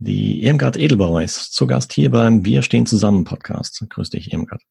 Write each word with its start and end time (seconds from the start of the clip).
Die 0.00 0.44
Irmgard 0.44 0.76
Edelbauer 0.76 1.22
ist 1.22 1.52
zu 1.54 1.66
Gast 1.66 1.92
hier 1.92 2.12
beim 2.12 2.44
Wir 2.44 2.62
stehen 2.62 2.86
zusammen 2.86 3.24
Podcast. 3.24 3.84
Grüß 3.88 4.10
dich, 4.10 4.32
Irmgard. 4.32 4.62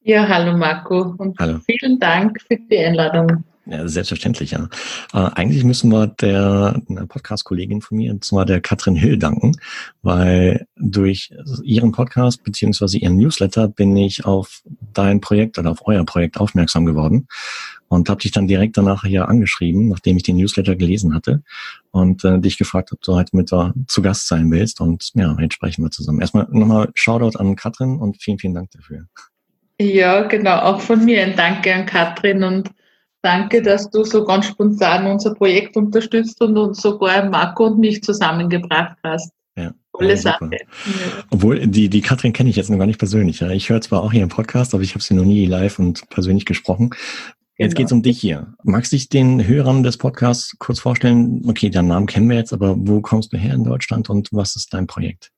Ja, 0.00 0.26
hallo 0.26 0.56
Marco 0.56 1.14
und 1.18 1.38
hallo. 1.38 1.58
vielen 1.66 1.98
Dank 1.98 2.40
für 2.40 2.56
die 2.56 2.78
Einladung. 2.78 3.44
Ja, 3.68 3.88
selbstverständlich, 3.88 4.52
ja. 4.52 4.68
Äh, 5.12 5.30
eigentlich 5.34 5.64
müssen 5.64 5.90
wir 5.90 6.06
der 6.06 6.80
Podcast-Kollegin 7.08 7.80
von 7.80 7.96
mir, 7.96 8.12
und 8.12 8.24
zwar 8.24 8.46
der 8.46 8.60
Katrin 8.60 8.94
Hill, 8.94 9.18
danken, 9.18 9.56
weil 10.02 10.66
durch 10.76 11.34
ihren 11.64 11.90
Podcast 11.90 12.44
beziehungsweise 12.44 12.98
ihren 12.98 13.16
Newsletter 13.16 13.66
bin 13.66 13.96
ich 13.96 14.24
auf 14.24 14.62
dein 14.94 15.20
Projekt 15.20 15.58
oder 15.58 15.72
auf 15.72 15.84
euer 15.84 16.04
Projekt 16.04 16.38
aufmerksam 16.38 16.86
geworden 16.86 17.26
und 17.88 18.08
habe 18.08 18.20
dich 18.20 18.30
dann 18.30 18.46
direkt 18.46 18.76
danach 18.76 19.02
hier 19.02 19.28
angeschrieben, 19.28 19.88
nachdem 19.88 20.16
ich 20.16 20.22
den 20.22 20.36
Newsletter 20.36 20.76
gelesen 20.76 21.12
hatte 21.12 21.42
und 21.90 22.24
äh, 22.24 22.38
dich 22.38 22.58
gefragt, 22.58 22.92
ob 22.92 23.00
du 23.02 23.14
heute 23.16 23.36
mit 23.36 23.50
da 23.50 23.74
zu 23.88 24.00
Gast 24.00 24.28
sein 24.28 24.48
willst 24.52 24.80
und 24.80 25.10
ja, 25.14 25.36
jetzt 25.40 25.54
sprechen 25.54 25.82
wir 25.82 25.90
zusammen. 25.90 26.20
Erstmal 26.20 26.46
nochmal 26.50 26.90
Shoutout 26.94 27.36
an 27.36 27.56
Katrin 27.56 27.96
und 27.96 28.22
vielen, 28.22 28.38
vielen 28.38 28.54
Dank 28.54 28.70
dafür. 28.70 29.06
Ja, 29.80 30.22
genau, 30.22 30.60
auch 30.60 30.80
von 30.80 31.04
mir 31.04 31.22
ein 31.22 31.34
Danke 31.34 31.74
an 31.74 31.84
Katrin 31.84 32.44
und 32.44 32.70
Danke, 33.26 33.60
dass 33.60 33.90
du 33.90 34.04
so 34.04 34.24
ganz 34.24 34.46
spontan 34.46 35.04
unser 35.04 35.34
Projekt 35.34 35.76
unterstützt 35.76 36.40
und 36.40 36.56
uns 36.56 36.80
sogar 36.80 37.28
Marco 37.28 37.66
und 37.66 37.80
mich 37.80 38.00
zusammengebracht 38.00 38.96
hast. 39.02 39.32
Ja. 39.56 39.74
Tolle 39.92 40.16
Sache. 40.16 40.48
Ja. 40.52 40.58
Obwohl, 41.30 41.66
die, 41.66 41.88
die 41.88 42.02
Katrin 42.02 42.32
kenne 42.32 42.50
ich 42.50 42.54
jetzt 42.54 42.70
noch 42.70 42.78
gar 42.78 42.86
nicht 42.86 43.00
persönlich. 43.00 43.40
Ja. 43.40 43.50
Ich 43.50 43.68
höre 43.68 43.80
zwar 43.80 44.04
auch 44.04 44.12
hier 44.12 44.22
im 44.22 44.28
Podcast, 44.28 44.74
aber 44.74 44.84
ich 44.84 44.94
habe 44.94 45.02
sie 45.02 45.14
noch 45.14 45.24
nie 45.24 45.44
live 45.44 45.80
und 45.80 46.08
persönlich 46.08 46.44
gesprochen. 46.44 46.90
Jetzt 47.58 47.72
genau. 47.72 47.78
geht's 47.78 47.92
um 47.92 48.02
dich 48.04 48.20
hier. 48.20 48.54
Magst 48.62 48.92
du 48.92 48.96
dich 48.96 49.08
den 49.08 49.44
Hörern 49.44 49.82
des 49.82 49.96
Podcasts 49.96 50.54
kurz 50.60 50.78
vorstellen? 50.78 51.42
Okay, 51.48 51.68
deinen 51.68 51.88
Namen 51.88 52.06
kennen 52.06 52.30
wir 52.30 52.36
jetzt, 52.36 52.52
aber 52.52 52.76
wo 52.78 53.00
kommst 53.00 53.32
du 53.32 53.38
her 53.38 53.54
in 53.54 53.64
Deutschland 53.64 54.08
und 54.08 54.28
was 54.30 54.54
ist 54.54 54.72
dein 54.72 54.86
Projekt? 54.86 55.32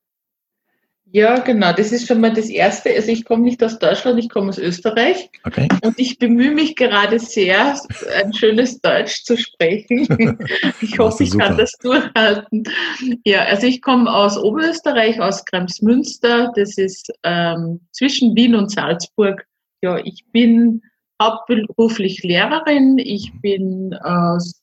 Ja, 1.11 1.39
genau, 1.39 1.73
das 1.73 1.91
ist 1.91 2.07
schon 2.07 2.21
mal 2.21 2.33
das 2.33 2.49
Erste. 2.49 2.91
Also 2.91 3.11
ich 3.11 3.25
komme 3.25 3.43
nicht 3.43 3.63
aus 3.63 3.79
Deutschland, 3.79 4.19
ich 4.19 4.29
komme 4.29 4.49
aus 4.49 4.59
Österreich. 4.59 5.29
Okay. 5.43 5.67
Und 5.83 5.97
ich 5.97 6.19
bemühe 6.19 6.51
mich 6.51 6.75
gerade 6.75 7.17
sehr, 7.17 7.79
ein 8.21 8.33
schönes 8.33 8.79
Deutsch 8.81 9.23
zu 9.23 9.37
sprechen. 9.37 10.07
Ich 10.81 10.97
hoffe, 10.97 11.23
ich 11.23 11.37
kann 11.37 11.57
das 11.57 11.73
durchhalten. 11.81 12.63
Ja, 13.25 13.43
also 13.43 13.67
ich 13.67 13.81
komme 13.81 14.13
aus 14.13 14.37
Oberösterreich, 14.37 15.19
aus 15.19 15.43
Kremsmünster. 15.45 16.51
Das 16.55 16.77
ist 16.77 17.11
ähm, 17.23 17.81
zwischen 17.91 18.35
Wien 18.35 18.55
und 18.55 18.71
Salzburg. 18.71 19.45
Ja, 19.81 19.97
ich 19.97 20.25
bin 20.31 20.81
hauptberuflich 21.21 22.23
Lehrerin. 22.23 22.97
Ich 22.97 23.31
bin 23.41 23.93
aus 23.95 24.59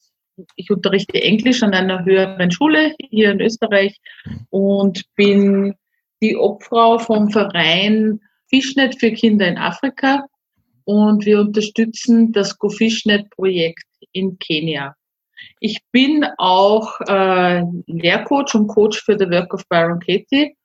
ich 0.56 0.70
unterrichte 0.70 1.22
Englisch 1.22 1.62
an 1.62 1.72
einer 1.72 2.04
höheren 2.04 2.50
Schule 2.50 2.94
hier 3.10 3.30
in 3.30 3.40
Österreich 3.40 3.96
und 4.50 5.04
bin 5.14 5.74
die 6.22 6.36
Obfrau 6.36 6.98
vom 6.98 7.30
Verein 7.30 8.20
Fischnet 8.48 8.98
für 8.98 9.12
Kinder 9.12 9.48
in 9.48 9.58
Afrika 9.58 10.24
und 10.84 11.26
wir 11.26 11.40
unterstützen 11.40 12.32
das 12.32 12.58
Go 12.58 12.68
Fischnet 12.68 13.28
Projekt 13.30 13.84
in 14.12 14.38
Kenia. 14.38 14.94
Ich 15.60 15.80
bin 15.92 16.24
auch 16.38 17.00
äh, 17.08 17.62
Lehrcoach 17.86 18.54
und 18.54 18.68
Coach 18.68 19.02
für 19.02 19.18
The 19.18 19.28
Work 19.30 19.52
of 19.52 19.68
Byron 19.68 20.00
Katie 20.00 20.56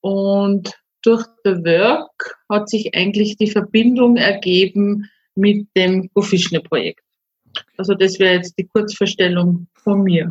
und 0.00 0.74
durch 1.02 1.24
The 1.44 1.52
Work 1.64 2.38
hat 2.48 2.68
sich 2.68 2.94
eigentlich 2.94 3.36
die 3.36 3.50
Verbindung 3.50 4.16
ergeben 4.16 5.08
mit 5.34 5.68
dem 5.76 6.10
Go 6.14 6.22
Fischnet 6.22 6.68
Projekt. 6.68 7.00
Also 7.76 7.94
das 7.94 8.18
wäre 8.18 8.34
jetzt 8.34 8.54
die 8.58 8.66
Kurzverstellung 8.66 9.66
von 9.74 10.02
mir. 10.02 10.30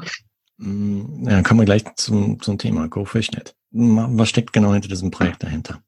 Mm, 0.57 1.27
ja, 1.27 1.41
kommen 1.41 1.61
wir 1.61 1.65
gleich 1.65 1.83
zum, 1.95 2.41
zum 2.41 2.57
Thema 2.57 2.87
Go 2.87 3.05
Fishnet. 3.05 3.55
Was 3.71 4.29
steckt 4.29 4.53
genau 4.53 4.73
hinter 4.73 4.89
diesem 4.89 5.11
Projekt 5.11 5.43
dahinter? 5.43 5.81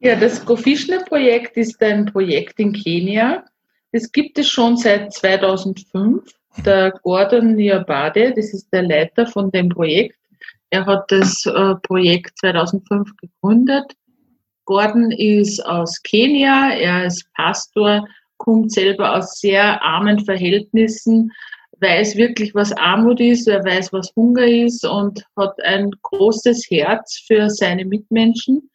Ja, 0.00 0.16
das 0.16 0.44
Go 0.44 0.56
Fishnet 0.56 1.06
Projekt 1.06 1.56
ist 1.56 1.82
ein 1.82 2.06
Projekt 2.06 2.58
in 2.58 2.72
Kenia. 2.72 3.44
Das 3.92 4.10
gibt 4.12 4.38
es 4.38 4.48
schon 4.48 4.76
seit 4.76 5.12
2005. 5.12 6.22
Mhm. 6.56 6.62
Der 6.62 6.92
Gordon 7.02 7.54
Niabade, 7.54 8.32
das 8.34 8.52
ist 8.52 8.68
der 8.72 8.82
Leiter 8.82 9.26
von 9.26 9.50
dem 9.50 9.68
Projekt, 9.68 10.18
er 10.70 10.84
hat 10.84 11.10
das 11.10 11.46
äh, 11.46 11.74
Projekt 11.82 12.38
2005 12.38 13.16
gegründet. 13.16 13.94
Gordon 14.64 15.10
ist 15.12 15.64
aus 15.64 16.02
Kenia, 16.02 16.70
er 16.72 17.06
ist 17.06 17.26
Pastor, 17.34 18.06
kommt 18.36 18.72
selber 18.72 19.16
aus 19.16 19.40
sehr 19.40 19.82
armen 19.82 20.24
Verhältnissen, 20.24 21.32
weiß 21.80 22.16
wirklich, 22.16 22.54
was 22.54 22.72
Armut 22.72 23.20
ist, 23.20 23.46
er 23.48 23.64
weiß, 23.64 23.92
was 23.92 24.12
Hunger 24.16 24.46
ist 24.46 24.84
und 24.84 25.24
hat 25.36 25.60
ein 25.62 25.90
großes 26.02 26.70
Herz 26.70 27.22
für 27.26 27.48
seine 27.50 27.84
Mitmenschen 27.84 28.70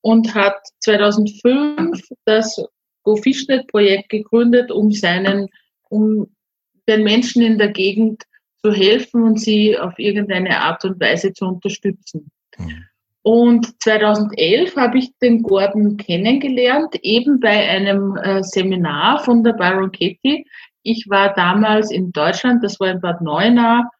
und 0.00 0.34
hat 0.34 0.58
2005 0.80 2.00
das 2.24 2.62
Go 3.02 3.16
Fishnet 3.16 3.66
Projekt 3.68 4.08
gegründet, 4.10 4.70
um 4.70 4.92
seinen, 4.92 5.48
um 5.88 6.28
den 6.88 7.04
Menschen 7.04 7.42
in 7.42 7.58
der 7.58 7.68
Gegend 7.68 8.24
zu 8.62 8.72
helfen 8.72 9.22
und 9.22 9.40
sie 9.40 9.78
auf 9.78 9.98
irgendeine 9.98 10.60
Art 10.60 10.84
und 10.84 11.00
Weise 11.00 11.32
zu 11.32 11.46
unterstützen. 11.46 12.30
Mhm. 12.58 12.84
Und 13.22 13.82
2011 13.82 14.74
habe 14.76 14.98
ich 14.98 15.10
den 15.20 15.42
Gordon 15.42 15.98
kennengelernt, 15.98 16.94
eben 17.02 17.40
bei 17.40 17.68
einem 17.68 18.16
äh, 18.16 18.42
Seminar 18.42 19.22
von 19.22 19.44
der 19.44 19.52
Baron 19.52 19.92
Katie, 19.92 20.46
ich 20.90 21.06
war 21.08 21.34
damals 21.34 21.90
in 21.90 22.12
Deutschland, 22.12 22.64
das 22.64 22.80
war 22.80 22.90
in 22.90 23.00
Bad 23.00 23.20
Neuenahr, 23.20 23.90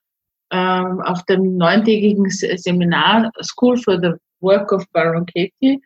ähm, 0.51 1.01
auf 1.03 1.23
dem 1.25 1.57
neuntägigen 1.57 2.29
Seminar 2.31 3.31
School 3.43 3.77
for 3.77 4.01
the 4.01 4.13
Work 4.41 4.73
of 4.73 4.85
Baron 4.93 5.27
Katie, 5.27 5.83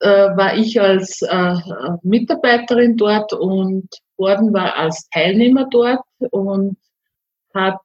äh, 0.00 0.08
war 0.08 0.56
ich 0.56 0.80
als 0.80 1.20
äh, 1.22 1.54
Mitarbeiterin 2.02 2.96
dort 2.96 3.32
und 3.32 3.88
Gordon 4.16 4.52
war 4.52 4.74
als 4.76 5.08
Teilnehmer 5.10 5.66
dort 5.70 6.00
und 6.30 6.76
hat 7.52 7.78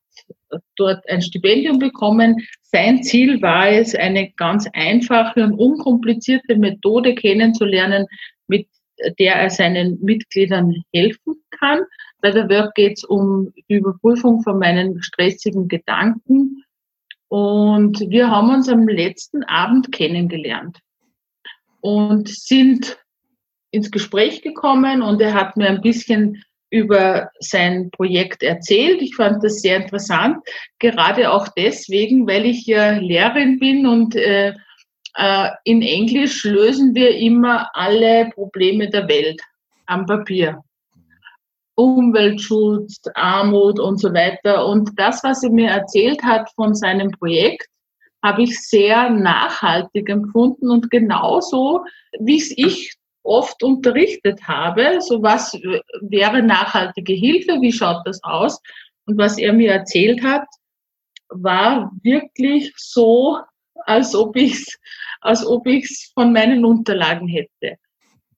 dort 0.77 1.07
ein 1.09 1.21
Stipendium 1.21 1.79
bekommen. 1.79 2.37
Sein 2.61 3.03
Ziel 3.03 3.41
war 3.41 3.69
es, 3.69 3.95
eine 3.95 4.31
ganz 4.31 4.67
einfache 4.73 5.43
und 5.43 5.53
unkomplizierte 5.53 6.55
Methode 6.55 7.15
kennenzulernen, 7.15 8.05
mit 8.47 8.67
der 9.19 9.35
er 9.35 9.49
seinen 9.49 9.99
Mitgliedern 10.01 10.83
helfen 10.93 11.35
kann. 11.51 11.81
Bei 12.21 12.31
der 12.31 12.49
Work 12.49 12.75
geht 12.75 12.97
es 12.97 13.03
um 13.03 13.53
die 13.55 13.75
Überprüfung 13.75 14.41
von 14.43 14.59
meinen 14.59 15.01
stressigen 15.01 15.67
Gedanken. 15.67 16.63
Und 17.29 17.99
wir 18.09 18.29
haben 18.29 18.49
uns 18.53 18.67
am 18.67 18.87
letzten 18.87 19.43
Abend 19.43 19.91
kennengelernt 19.91 20.79
und 21.81 22.27
sind 22.27 22.97
ins 23.71 23.91
Gespräch 23.91 24.41
gekommen 24.41 25.01
und 25.01 25.21
er 25.21 25.33
hat 25.33 25.55
mir 25.55 25.69
ein 25.69 25.81
bisschen 25.81 26.43
über 26.71 27.29
sein 27.39 27.89
Projekt 27.91 28.43
erzählt. 28.43 29.01
Ich 29.01 29.15
fand 29.15 29.43
das 29.43 29.61
sehr 29.61 29.77
interessant, 29.77 30.37
gerade 30.79 31.31
auch 31.31 31.47
deswegen, 31.49 32.27
weil 32.27 32.45
ich 32.45 32.65
ja 32.65 32.91
Lehrerin 32.97 33.59
bin 33.59 33.87
und 33.87 34.15
äh, 34.15 34.53
in 35.63 35.81
Englisch 35.81 36.43
lösen 36.43 36.95
wir 36.95 37.17
immer 37.17 37.69
alle 37.73 38.29
Probleme 38.33 38.89
der 38.89 39.07
Welt 39.07 39.41
am 39.85 40.05
Papier. 40.05 40.63
Umweltschutz, 41.75 43.01
Armut 43.15 43.79
und 43.79 43.99
so 43.99 44.13
weiter. 44.13 44.65
Und 44.65 44.91
das, 44.97 45.23
was 45.23 45.43
er 45.43 45.49
mir 45.49 45.69
erzählt 45.69 46.21
hat 46.23 46.49
von 46.55 46.75
seinem 46.75 47.11
Projekt, 47.11 47.67
habe 48.23 48.43
ich 48.43 48.59
sehr 48.67 49.09
nachhaltig 49.09 50.09
empfunden 50.09 50.69
und 50.69 50.91
genauso, 50.91 51.85
wie 52.19 52.37
es 52.37 52.51
ich 52.57 52.93
oft 53.23 53.63
unterrichtet 53.63 54.41
habe, 54.47 54.99
so 55.01 55.21
was 55.21 55.53
wäre 56.01 56.41
nachhaltige 56.43 57.13
Hilfe, 57.13 57.61
wie 57.61 57.71
schaut 57.71 58.05
das 58.05 58.21
aus? 58.23 58.59
Und 59.05 59.17
was 59.17 59.37
er 59.37 59.53
mir 59.53 59.71
erzählt 59.71 60.21
hat, 60.23 60.45
war 61.29 61.91
wirklich 62.03 62.73
so, 62.75 63.39
als 63.85 64.13
ob 64.15 64.35
ich 64.35 64.53
es 64.53 64.77
als 65.21 65.45
ob 65.45 65.67
ich's 65.67 66.11
von 66.13 66.33
meinen 66.33 66.65
Unterlagen 66.65 67.27
hätte. 67.27 67.77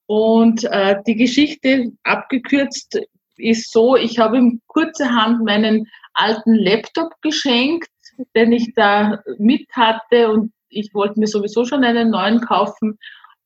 Und 0.06 0.64
äh, 0.66 0.98
die 1.08 1.16
Geschichte 1.16 1.92
abgekürzt 2.04 3.00
ist 3.38 3.72
so, 3.72 3.96
ich 3.96 4.20
habe 4.20 4.38
ihm 4.38 4.62
kurzerhand 4.68 5.44
meinen 5.46 5.88
alten 6.14 6.54
Laptop 6.56 7.14
geschenkt, 7.22 7.90
den 8.36 8.52
ich 8.52 8.74
da 8.76 9.22
mit 9.38 9.68
hatte 9.72 10.30
und 10.30 10.52
ich 10.70 10.94
wollte 10.94 11.20
mir 11.20 11.28
sowieso 11.28 11.66
schon 11.66 11.84
einen 11.84 12.12
neuen 12.12 12.42
kaufen. 12.42 12.98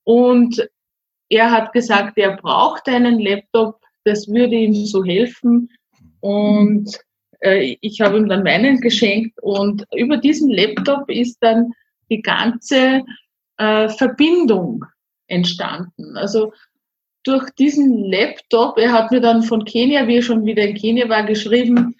Und 0.04 0.68
er 1.30 1.52
hat 1.52 1.74
gesagt, 1.74 2.18
er 2.18 2.38
braucht 2.38 2.88
einen 2.88 3.20
Laptop, 3.20 3.80
das 4.04 4.28
würde 4.28 4.56
ihm 4.56 4.74
so 4.86 5.04
helfen. 5.04 5.70
Und 6.20 6.98
äh, 7.42 7.78
ich 7.82 8.02
habe 8.02 8.18
ihm 8.18 8.30
dann 8.30 8.44
meinen 8.44 8.82
geschenkt 8.82 9.38
und 9.42 9.86
über 9.96 10.18
diesen 10.18 10.50
Laptop 10.50 11.10
ist 11.10 11.38
dann 11.42 11.74
die 12.10 12.22
ganze 12.22 13.04
äh, 13.58 13.90
Verbindung 13.90 14.86
entstanden. 15.28 16.18
Also 16.18 16.54
durch 17.24 17.50
diesen 17.52 18.06
Laptop, 18.06 18.78
er 18.78 18.92
hat 18.92 19.12
mir 19.12 19.22
dann 19.22 19.44
von 19.44 19.66
Kenia, 19.66 20.08
wie 20.08 20.18
er 20.18 20.22
schon 20.22 20.46
wieder 20.46 20.64
in 20.64 20.76
Kenia 20.76 21.10
war, 21.10 21.24
geschrieben, 21.24 21.96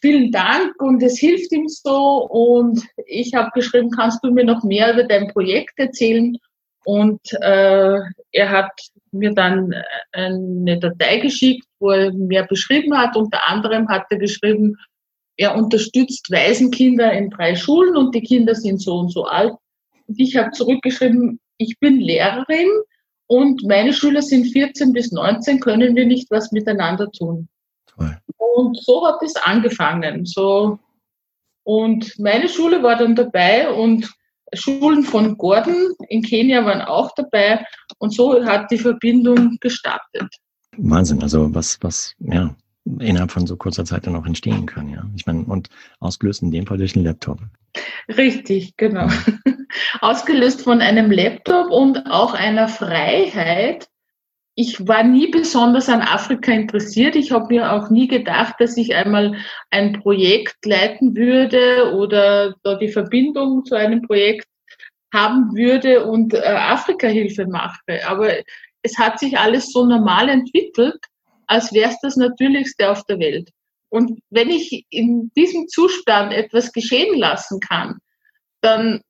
vielen 0.00 0.32
Dank 0.32 0.80
und 0.80 1.02
es 1.02 1.18
hilft 1.18 1.52
ihm 1.52 1.68
so. 1.68 2.26
Und 2.28 2.82
ich 3.06 3.34
habe 3.34 3.50
geschrieben, 3.54 3.90
kannst 3.90 4.24
du 4.24 4.30
mir 4.30 4.44
noch 4.44 4.62
mehr 4.64 4.92
über 4.92 5.04
dein 5.04 5.28
Projekt 5.28 5.78
erzählen? 5.78 6.36
Und 6.84 7.20
äh, 7.40 7.98
er 8.32 8.50
hat 8.50 8.72
mir 9.12 9.32
dann 9.32 9.72
eine 10.12 10.80
Datei 10.80 11.18
geschickt, 11.18 11.66
wo 11.78 11.90
er 11.90 12.12
mehr 12.12 12.44
beschrieben 12.46 12.96
hat. 12.96 13.16
Unter 13.16 13.46
anderem 13.46 13.88
hat 13.88 14.06
er 14.10 14.18
geschrieben, 14.18 14.76
er 15.36 15.54
unterstützt 15.54 16.30
Waisenkinder 16.30 17.12
in 17.12 17.30
drei 17.30 17.54
Schulen 17.54 17.96
und 17.96 18.14
die 18.14 18.22
Kinder 18.22 18.54
sind 18.54 18.82
so 18.82 18.98
und 18.98 19.10
so 19.10 19.24
alt. 19.24 19.54
Und 20.12 20.20
ich 20.20 20.36
habe 20.36 20.50
zurückgeschrieben, 20.50 21.40
ich 21.56 21.78
bin 21.80 21.98
Lehrerin 21.98 22.68
und 23.28 23.62
meine 23.66 23.94
Schüler 23.94 24.20
sind 24.20 24.44
14 24.44 24.92
bis 24.92 25.10
19, 25.10 25.58
können 25.58 25.96
wir 25.96 26.04
nicht 26.04 26.30
was 26.30 26.52
miteinander 26.52 27.10
tun. 27.10 27.48
Toll. 27.86 28.18
Und 28.36 28.78
so 28.82 29.06
hat 29.06 29.22
es 29.22 29.34
angefangen. 29.36 30.26
So. 30.26 30.78
Und 31.64 32.18
meine 32.18 32.50
Schule 32.50 32.82
war 32.82 32.96
dann 32.96 33.14
dabei 33.14 33.70
und 33.70 34.12
Schulen 34.52 35.02
von 35.02 35.38
Gordon 35.38 35.94
in 36.08 36.20
Kenia 36.20 36.62
waren 36.66 36.82
auch 36.82 37.14
dabei. 37.14 37.64
Und 37.96 38.12
so 38.12 38.44
hat 38.44 38.70
die 38.70 38.76
Verbindung 38.76 39.56
gestartet. 39.60 40.28
Wahnsinn, 40.76 41.22
also 41.22 41.54
was, 41.54 41.78
was, 41.80 42.14
ja, 42.18 42.54
innerhalb 42.84 43.30
von 43.30 43.46
so 43.46 43.56
kurzer 43.56 43.84
Zeit 43.84 44.06
dann 44.06 44.16
auch 44.16 44.26
entstehen 44.26 44.66
kann, 44.66 44.88
ja. 44.88 45.04
Ich 45.14 45.26
meine, 45.26 45.44
und 45.44 45.68
ausgelöst 46.00 46.42
in 46.42 46.50
dem 46.50 46.66
Fall 46.66 46.78
durch 46.78 46.96
einen 46.96 47.04
Laptop. 47.04 47.38
Richtig, 48.08 48.76
genau. 48.76 49.06
Ja. 49.06 49.24
Ausgelöst 50.00 50.62
von 50.62 50.80
einem 50.80 51.10
Laptop 51.10 51.70
und 51.70 52.10
auch 52.10 52.34
einer 52.34 52.68
Freiheit, 52.68 53.88
ich 54.54 54.86
war 54.86 55.02
nie 55.02 55.30
besonders 55.30 55.88
an 55.88 56.02
Afrika 56.02 56.52
interessiert. 56.52 57.16
Ich 57.16 57.32
habe 57.32 57.46
mir 57.54 57.72
auch 57.72 57.88
nie 57.88 58.06
gedacht, 58.06 58.56
dass 58.58 58.76
ich 58.76 58.94
einmal 58.94 59.36
ein 59.70 59.94
Projekt 59.94 60.66
leiten 60.66 61.16
würde 61.16 61.94
oder 61.94 62.54
da 62.62 62.74
die 62.74 62.88
Verbindung 62.88 63.64
zu 63.64 63.74
einem 63.76 64.02
Projekt 64.02 64.46
haben 65.12 65.56
würde 65.56 66.04
und 66.04 66.34
äh, 66.34 66.40
Afrika-Hilfe 66.40 67.46
mache. 67.46 67.80
Aber 68.06 68.30
es 68.82 68.98
hat 68.98 69.18
sich 69.18 69.38
alles 69.38 69.72
so 69.72 69.86
normal 69.86 70.28
entwickelt, 70.28 70.98
als 71.46 71.72
wäre 71.72 71.90
es 71.90 71.98
das 72.00 72.16
Natürlichste 72.16 72.90
auf 72.90 73.04
der 73.04 73.18
Welt. 73.18 73.50
Und 73.88 74.20
wenn 74.30 74.50
ich 74.50 74.86
in 74.90 75.30
diesem 75.36 75.68
Zustand 75.68 76.32
etwas 76.32 76.72
geschehen 76.72 77.18
lassen 77.18 77.60
kann, 77.60 77.98
dann 78.62 79.02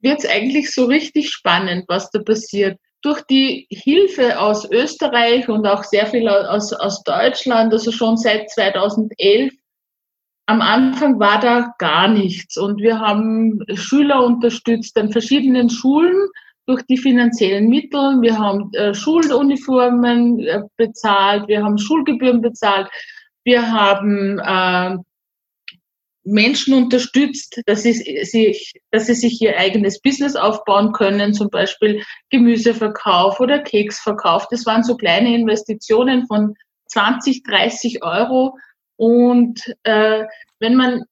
wird 0.00 0.18
es 0.18 0.26
eigentlich 0.26 0.72
so 0.72 0.84
richtig 0.84 1.30
spannend, 1.30 1.84
was 1.88 2.10
da 2.10 2.20
passiert 2.20 2.78
durch 3.02 3.22
die 3.22 3.66
Hilfe 3.70 4.40
aus 4.40 4.68
Österreich 4.70 5.48
und 5.48 5.66
auch 5.66 5.84
sehr 5.84 6.06
viel 6.06 6.28
aus, 6.28 6.72
aus 6.72 7.02
Deutschland, 7.04 7.72
also 7.72 7.92
schon 7.92 8.16
seit 8.16 8.50
2011, 8.50 9.54
am 10.46 10.62
Anfang 10.62 11.20
war 11.20 11.40
da 11.40 11.74
gar 11.78 12.08
nichts 12.08 12.56
und 12.56 12.80
wir 12.80 13.00
haben 13.00 13.60
Schüler 13.74 14.24
unterstützt 14.24 14.96
an 14.96 15.12
verschiedenen 15.12 15.68
Schulen 15.68 16.28
durch 16.68 16.82
die 16.82 16.98
finanziellen 16.98 17.68
Mittel. 17.68 18.20
Wir 18.20 18.38
haben 18.38 18.70
äh, 18.74 18.92
Schuluniformen 18.94 20.38
äh, 20.40 20.60
bezahlt, 20.76 21.48
wir 21.48 21.64
haben 21.64 21.78
Schulgebühren 21.78 22.42
bezahlt, 22.42 22.88
wir 23.42 23.72
haben 23.72 24.38
äh, 24.38 24.98
Menschen 26.24 26.74
unterstützt, 26.74 27.62
dass 27.64 27.84
sie, 27.84 27.94
sich, 27.94 28.74
dass 28.90 29.06
sie 29.06 29.14
sich 29.14 29.40
ihr 29.40 29.56
eigenes 29.56 30.02
Business 30.02 30.36
aufbauen 30.36 30.92
können, 30.92 31.32
zum 31.32 31.48
Beispiel 31.48 32.02
Gemüseverkauf 32.28 33.40
oder 33.40 33.60
Keksverkauf. 33.60 34.46
Das 34.50 34.66
waren 34.66 34.84
so 34.84 34.94
kleine 34.94 35.34
Investitionen 35.34 36.26
von 36.26 36.54
20, 36.88 37.44
30 37.44 38.02
Euro. 38.02 38.58
Und 38.96 39.74
äh, 39.84 40.24
wenn 40.60 40.74
man 40.74 41.04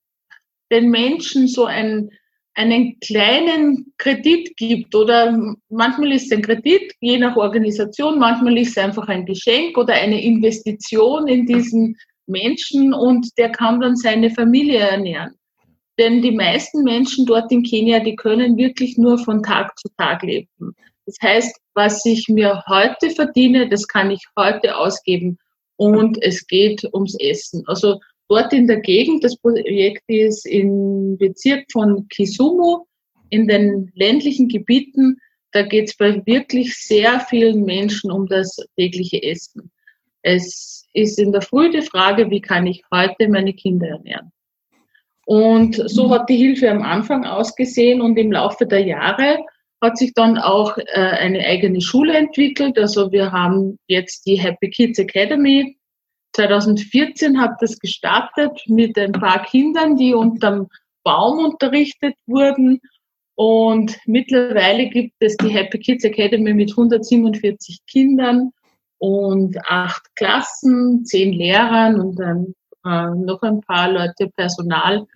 den 0.71 0.91
Menschen 0.91 1.49
so 1.49 1.65
ein, 1.65 2.11
einen 2.57 2.99
kleinen 3.01 3.93
Kredit 3.99 4.57
gibt 4.57 4.95
oder 4.95 5.55
manchmal 5.69 6.13
ist 6.13 6.27
es 6.27 6.33
ein 6.33 6.43
Kredit, 6.43 6.93
je 7.01 7.19
nach 7.19 7.37
Organisation, 7.37 8.19
manchmal 8.19 8.57
ist 8.57 8.71
es 8.71 8.79
einfach 8.79 9.09
ein 9.09 9.27
Geschenk 9.27 9.77
oder 9.77 9.93
eine 9.93 10.23
Investition 10.23 11.29
in 11.29 11.45
diesen 11.45 11.97
Menschen 12.27 12.95
und 12.95 13.29
der 13.37 13.51
kann 13.51 13.81
dann 13.81 13.95
seine 13.95 14.31
Familie 14.31 14.79
ernähren. 14.79 15.35
Denn 15.99 16.23
die 16.23 16.33
meisten 16.33 16.83
Menschen 16.83 17.27
dort 17.27 17.53
in 17.53 17.63
Kenia, 17.63 18.01
die 18.01 18.17
können 18.17 18.57
wirklich 18.57 18.97
nur 18.97 19.19
von 19.19 19.43
Tag 19.43 19.79
zu 19.79 19.89
Tag 19.99 20.23
leben. 20.23 20.75
Das 21.05 21.17
heißt, 21.23 21.61
was 21.75 22.05
ich 22.07 22.27
mir 22.29 22.63
heute 22.67 23.11
verdiene, 23.11 23.69
das 23.69 23.87
kann 23.87 24.11
ich 24.11 24.25
heute 24.37 24.77
ausgeben 24.77 25.39
und 25.77 26.21
es 26.23 26.47
geht 26.47 26.85
ums 26.93 27.17
Essen. 27.21 27.63
Also 27.67 28.01
dort 28.29 28.53
in 28.53 28.67
der 28.67 28.81
Gegend, 28.81 29.25
das 29.25 29.37
Projekt 29.37 30.05
ist 30.09 30.47
im 30.47 31.17
Bezirk 31.19 31.65
von 31.73 32.09
Kisumu, 32.09 32.85
in 33.31 33.47
den 33.49 33.91
ländlichen 33.95 34.49
Gebieten, 34.49 35.19
da 35.53 35.63
geht 35.63 35.89
es 35.89 35.97
bei 35.97 36.25
wirklich 36.27 36.77
sehr 36.77 37.21
vielen 37.21 37.65
Menschen 37.65 38.11
um 38.11 38.27
das 38.27 38.57
tägliche 38.77 39.23
Essen. 39.23 39.71
Es 40.23 40.87
ist 40.93 41.19
in 41.19 41.33
der 41.33 41.43
Früh 41.43 41.71
die 41.71 41.83
Frage, 41.83 42.31
wie 42.31 42.41
kann 42.41 42.67
ich 42.67 42.83
heute 42.93 43.29
meine 43.29 43.55
Kinder 43.55 43.89
ernähren? 43.89 44.33
Und 45.25 45.83
so 45.87 46.11
hat 46.11 46.29
die 46.29 46.37
Hilfe 46.37 46.71
am 46.71 46.83
Anfang 46.83 47.25
ausgesehen 47.25 48.01
und 48.01 48.17
im 48.17 48.33
Laufe 48.33 48.67
der 48.67 48.85
Jahre 48.85 49.39
hat 49.83 49.99
sich 49.99 50.15
dann 50.15 50.39
auch 50.39 50.77
äh, 50.79 50.85
eine 50.95 51.45
eigene 51.45 51.81
Schule 51.81 52.17
entwickelt. 52.17 52.79
Also 52.79 53.11
wir 53.13 53.33
haben 53.33 53.79
jetzt 53.89 54.27
die 54.27 54.37
Happy 54.37 54.71
Kids 54.71 54.99
Academy. 54.99 55.76
2014 56.37 57.41
hat 57.41 57.57
das 57.61 57.79
gestartet 57.79 58.63
mit 58.67 58.99
ein 58.99 59.13
paar 59.13 59.43
Kindern, 59.45 59.97
die 59.97 60.15
unterm 60.15 60.69
Baum 61.03 61.45
unterrichtet 61.45 62.15
wurden. 62.27 62.81
Und 63.35 63.99
mittlerweile 64.07 64.89
gibt 64.89 65.15
es 65.21 65.37
die 65.39 65.49
Happy 65.49 65.79
Kids 65.79 66.05
Academy 66.05 66.53
mit 66.55 66.71
147 66.71 67.81
Kindern 67.87 68.51
und 68.99 69.57
acht 69.67 70.03
Klassen, 70.15 71.05
zehn 71.05 71.33
Lehrern 71.33 72.01
und 72.01 72.19
dann 72.19 72.55
äh, 72.85 73.15
noch 73.15 73.43
ein 73.43 73.61
paar 73.63 73.91
Leute 73.91 74.29
Personal. 74.37 75.07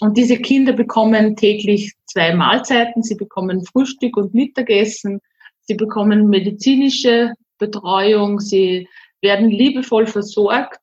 Und 0.00 0.16
diese 0.16 0.38
Kinder 0.38 0.72
bekommen 0.72 1.36
täglich 1.36 1.94
zwei 2.06 2.34
Mahlzeiten. 2.34 3.02
Sie 3.02 3.14
bekommen 3.14 3.64
Frühstück 3.64 4.16
und 4.16 4.34
Mittagessen. 4.34 5.20
Sie 5.62 5.74
bekommen 5.74 6.28
medizinische 6.28 7.32
Betreuung. 7.58 8.40
Sie 8.40 8.88
werden 9.22 9.50
liebevoll 9.50 10.06
versorgt. 10.06 10.78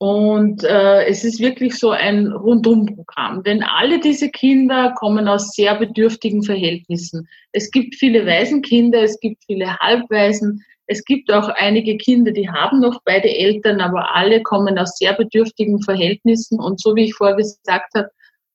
Und 0.00 0.62
äh, 0.62 1.06
es 1.06 1.24
ist 1.24 1.40
wirklich 1.40 1.74
so 1.74 1.90
ein 1.90 2.28
Rundumprogramm, 2.28 3.42
denn 3.42 3.64
alle 3.64 3.98
diese 3.98 4.30
Kinder 4.30 4.94
kommen 4.96 5.26
aus 5.26 5.56
sehr 5.56 5.74
bedürftigen 5.74 6.44
Verhältnissen. 6.44 7.28
Es 7.50 7.72
gibt 7.72 7.96
viele 7.96 8.24
Waisenkinder, 8.24 9.02
es 9.02 9.18
gibt 9.18 9.42
viele 9.44 9.76
Halbwaisen, 9.78 10.64
es 10.86 11.04
gibt 11.04 11.32
auch 11.32 11.48
einige 11.48 11.96
Kinder, 11.96 12.30
die 12.30 12.48
haben 12.48 12.78
noch 12.78 13.00
beide 13.04 13.28
Eltern, 13.28 13.80
aber 13.80 14.14
alle 14.14 14.40
kommen 14.42 14.78
aus 14.78 14.96
sehr 14.96 15.14
bedürftigen 15.14 15.82
Verhältnissen 15.82 16.60
und 16.60 16.80
so 16.80 16.94
wie 16.94 17.06
ich 17.06 17.14
vorher 17.14 17.36
gesagt 17.36 17.92
habe, 17.94 18.08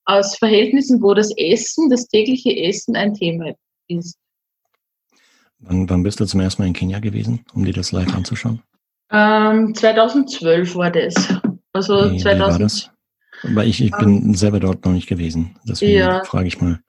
aus 0.05 0.37
Verhältnissen, 0.37 1.01
wo 1.01 1.13
das 1.13 1.29
Essen, 1.37 1.89
das 1.89 2.07
tägliche 2.07 2.57
Essen 2.57 2.95
ein 2.95 3.13
Thema 3.13 3.53
ist. 3.87 4.17
Wann, 5.59 5.89
wann 5.89 6.03
bist 6.03 6.19
du 6.19 6.25
zum 6.25 6.39
ersten 6.39 6.61
Mal 6.61 6.67
in 6.67 6.73
Kenia 6.73 6.99
gewesen, 6.99 7.45
um 7.53 7.63
dir 7.65 7.73
das 7.73 7.91
live 7.91 8.13
anzuschauen? 8.13 8.61
Ähm, 9.11 9.75
2012 9.75 10.75
war 10.75 10.91
das. 10.91 11.15
Also 11.73 12.11
wie, 12.11 12.17
2000. 12.17 12.23
Wie 12.23 12.39
war 12.39 12.59
das? 12.59 12.89
Weil 13.43 13.67
ich, 13.67 13.83
ich 13.83 13.91
bin 13.91 14.27
ähm, 14.27 14.35
selber 14.35 14.59
dort 14.59 14.85
noch 14.85 14.93
nicht 14.93 15.07
gewesen. 15.07 15.55
Deswegen 15.67 15.99
ja, 15.99 16.23
frage 16.23 16.47
ich 16.47 16.61
mal, 16.61 16.79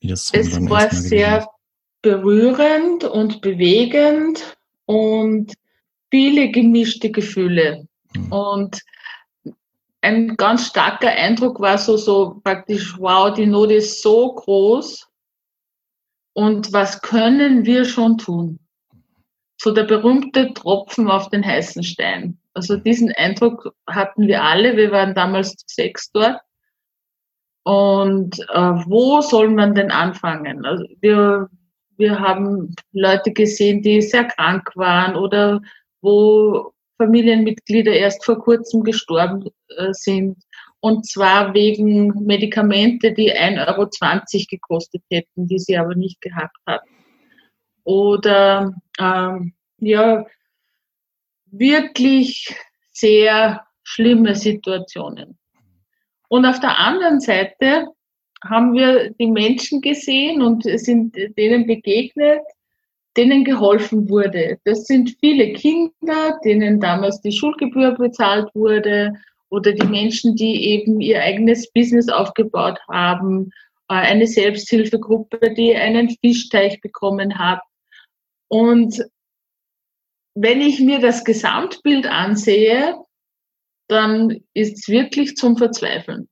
wie 0.00 0.08
das 0.08 0.30
Es 0.32 0.58
war 0.68 0.90
sehr 0.90 1.48
berührend 2.02 3.04
und 3.04 3.40
bewegend 3.42 4.56
und 4.86 5.52
viele 6.10 6.50
gemischte 6.50 7.10
Gefühle. 7.10 7.86
Mhm. 8.14 8.32
Und 8.32 8.82
ein 10.00 10.36
ganz 10.36 10.66
starker 10.68 11.10
Eindruck 11.10 11.60
war 11.60 11.78
so, 11.78 11.96
so 11.96 12.40
praktisch, 12.42 12.96
wow, 12.98 13.34
die 13.34 13.46
Not 13.46 13.70
ist 13.72 14.02
so 14.02 14.34
groß. 14.34 15.08
Und 16.32 16.72
was 16.72 17.02
können 17.02 17.64
wir 17.66 17.84
schon 17.84 18.18
tun? 18.18 18.60
So 19.58 19.72
der 19.72 19.84
berühmte 19.84 20.52
Tropfen 20.52 21.10
auf 21.10 21.30
den 21.30 21.44
heißen 21.44 21.82
Stein. 21.82 22.38
Also 22.54 22.76
diesen 22.76 23.12
Eindruck 23.12 23.74
hatten 23.88 24.26
wir 24.26 24.42
alle. 24.42 24.76
Wir 24.76 24.90
waren 24.90 25.14
damals 25.14 25.54
sechs 25.66 26.10
dort. 26.12 26.40
Und 27.64 28.38
äh, 28.38 28.72
wo 28.86 29.20
soll 29.20 29.48
man 29.48 29.74
denn 29.74 29.90
anfangen? 29.90 30.64
Also 30.64 30.84
wir 31.00 31.48
wir 31.96 32.20
haben 32.20 32.74
Leute 32.92 33.32
gesehen, 33.32 33.82
die 33.82 34.02
sehr 34.02 34.24
krank 34.24 34.70
waren 34.74 35.16
oder 35.16 35.60
wo 36.00 36.72
Familienmitglieder 36.98 37.92
erst 37.92 38.24
vor 38.24 38.38
kurzem 38.38 38.82
gestorben 38.84 39.50
äh, 39.76 39.92
sind. 39.92 40.38
Und 40.80 41.06
zwar 41.06 41.52
wegen 41.54 42.08
Medikamente, 42.24 43.12
die 43.12 43.32
1,20 43.32 43.66
Euro 43.66 43.90
gekostet 44.48 45.02
hätten, 45.10 45.46
die 45.46 45.58
sie 45.58 45.76
aber 45.76 45.94
nicht 45.94 46.20
gehabt 46.20 46.56
hatten. 46.66 46.88
Oder 47.84 48.74
ähm, 48.98 49.54
ja, 49.78 50.24
wirklich 51.46 52.54
sehr 52.92 53.66
schlimme 53.82 54.34
Situationen. 54.34 55.38
Und 56.28 56.44
auf 56.44 56.60
der 56.60 56.78
anderen 56.78 57.20
Seite 57.20 57.86
haben 58.44 58.74
wir 58.74 59.10
die 59.10 59.30
Menschen 59.30 59.80
gesehen 59.80 60.42
und 60.42 60.64
sind 60.64 61.16
denen 61.36 61.66
begegnet, 61.66 62.42
denen 63.16 63.44
geholfen 63.44 64.08
wurde. 64.08 64.58
Das 64.64 64.84
sind 64.84 65.16
viele 65.20 65.52
Kinder, 65.54 66.38
denen 66.44 66.80
damals 66.80 67.20
die 67.22 67.32
Schulgebühr 67.32 67.92
bezahlt 67.92 68.48
wurde 68.54 69.12
oder 69.48 69.72
die 69.72 69.86
Menschen, 69.86 70.36
die 70.36 70.70
eben 70.70 71.00
ihr 71.00 71.22
eigenes 71.22 71.70
Business 71.72 72.08
aufgebaut 72.08 72.78
haben, 72.88 73.50
äh, 73.88 73.94
eine 73.94 74.26
Selbsthilfegruppe, 74.26 75.54
die 75.54 75.74
einen 75.74 76.10
Fischteich 76.20 76.80
bekommen 76.80 77.38
hat. 77.38 77.60
Und 78.48 79.04
wenn 80.34 80.60
ich 80.60 80.80
mir 80.80 81.00
das 81.00 81.24
Gesamtbild 81.24 82.06
ansehe, 82.06 82.94
dann 83.88 84.40
ist 84.52 84.78
es 84.78 84.88
wirklich 84.88 85.36
zum 85.36 85.56
Verzweifeln. 85.56 86.28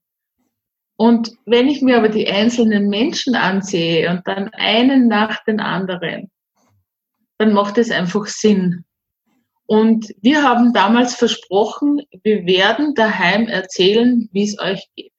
Und 0.96 1.32
wenn 1.46 1.68
ich 1.68 1.82
mir 1.82 1.96
aber 1.96 2.08
die 2.08 2.28
einzelnen 2.28 2.88
Menschen 2.88 3.34
ansehe 3.34 4.10
und 4.10 4.26
dann 4.26 4.48
einen 4.50 5.08
nach 5.08 5.42
den 5.44 5.60
anderen, 5.60 6.30
dann 7.38 7.52
macht 7.52 7.78
es 7.78 7.90
einfach 7.90 8.26
Sinn. 8.26 8.84
Und 9.66 10.14
wir 10.20 10.42
haben 10.42 10.72
damals 10.72 11.14
versprochen, 11.14 12.02
wir 12.22 12.46
werden 12.46 12.94
daheim 12.94 13.48
erzählen, 13.48 14.28
wie 14.32 14.44
es 14.44 14.58
euch 14.58 14.86
geht. 14.94 15.12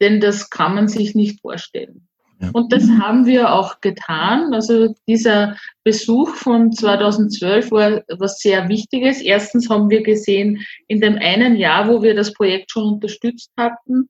Denn 0.00 0.20
das 0.20 0.48
kann 0.50 0.74
man 0.74 0.88
sich 0.88 1.14
nicht 1.14 1.40
vorstellen. 1.40 2.08
Und 2.52 2.72
das 2.72 2.88
haben 2.88 3.26
wir 3.26 3.52
auch 3.52 3.80
getan. 3.80 4.54
Also 4.54 4.94
dieser 5.06 5.56
Besuch 5.82 6.34
von 6.34 6.72
2012 6.72 7.70
war 7.72 8.02
was 8.18 8.38
sehr 8.38 8.68
Wichtiges. 8.68 9.20
Erstens 9.20 9.68
haben 9.68 9.90
wir 9.90 10.02
gesehen, 10.02 10.64
in 10.86 11.00
dem 11.00 11.16
einen 11.16 11.56
Jahr, 11.56 11.88
wo 11.88 12.02
wir 12.02 12.14
das 12.14 12.32
Projekt 12.32 12.70
schon 12.70 12.94
unterstützt 12.94 13.50
hatten, 13.56 14.08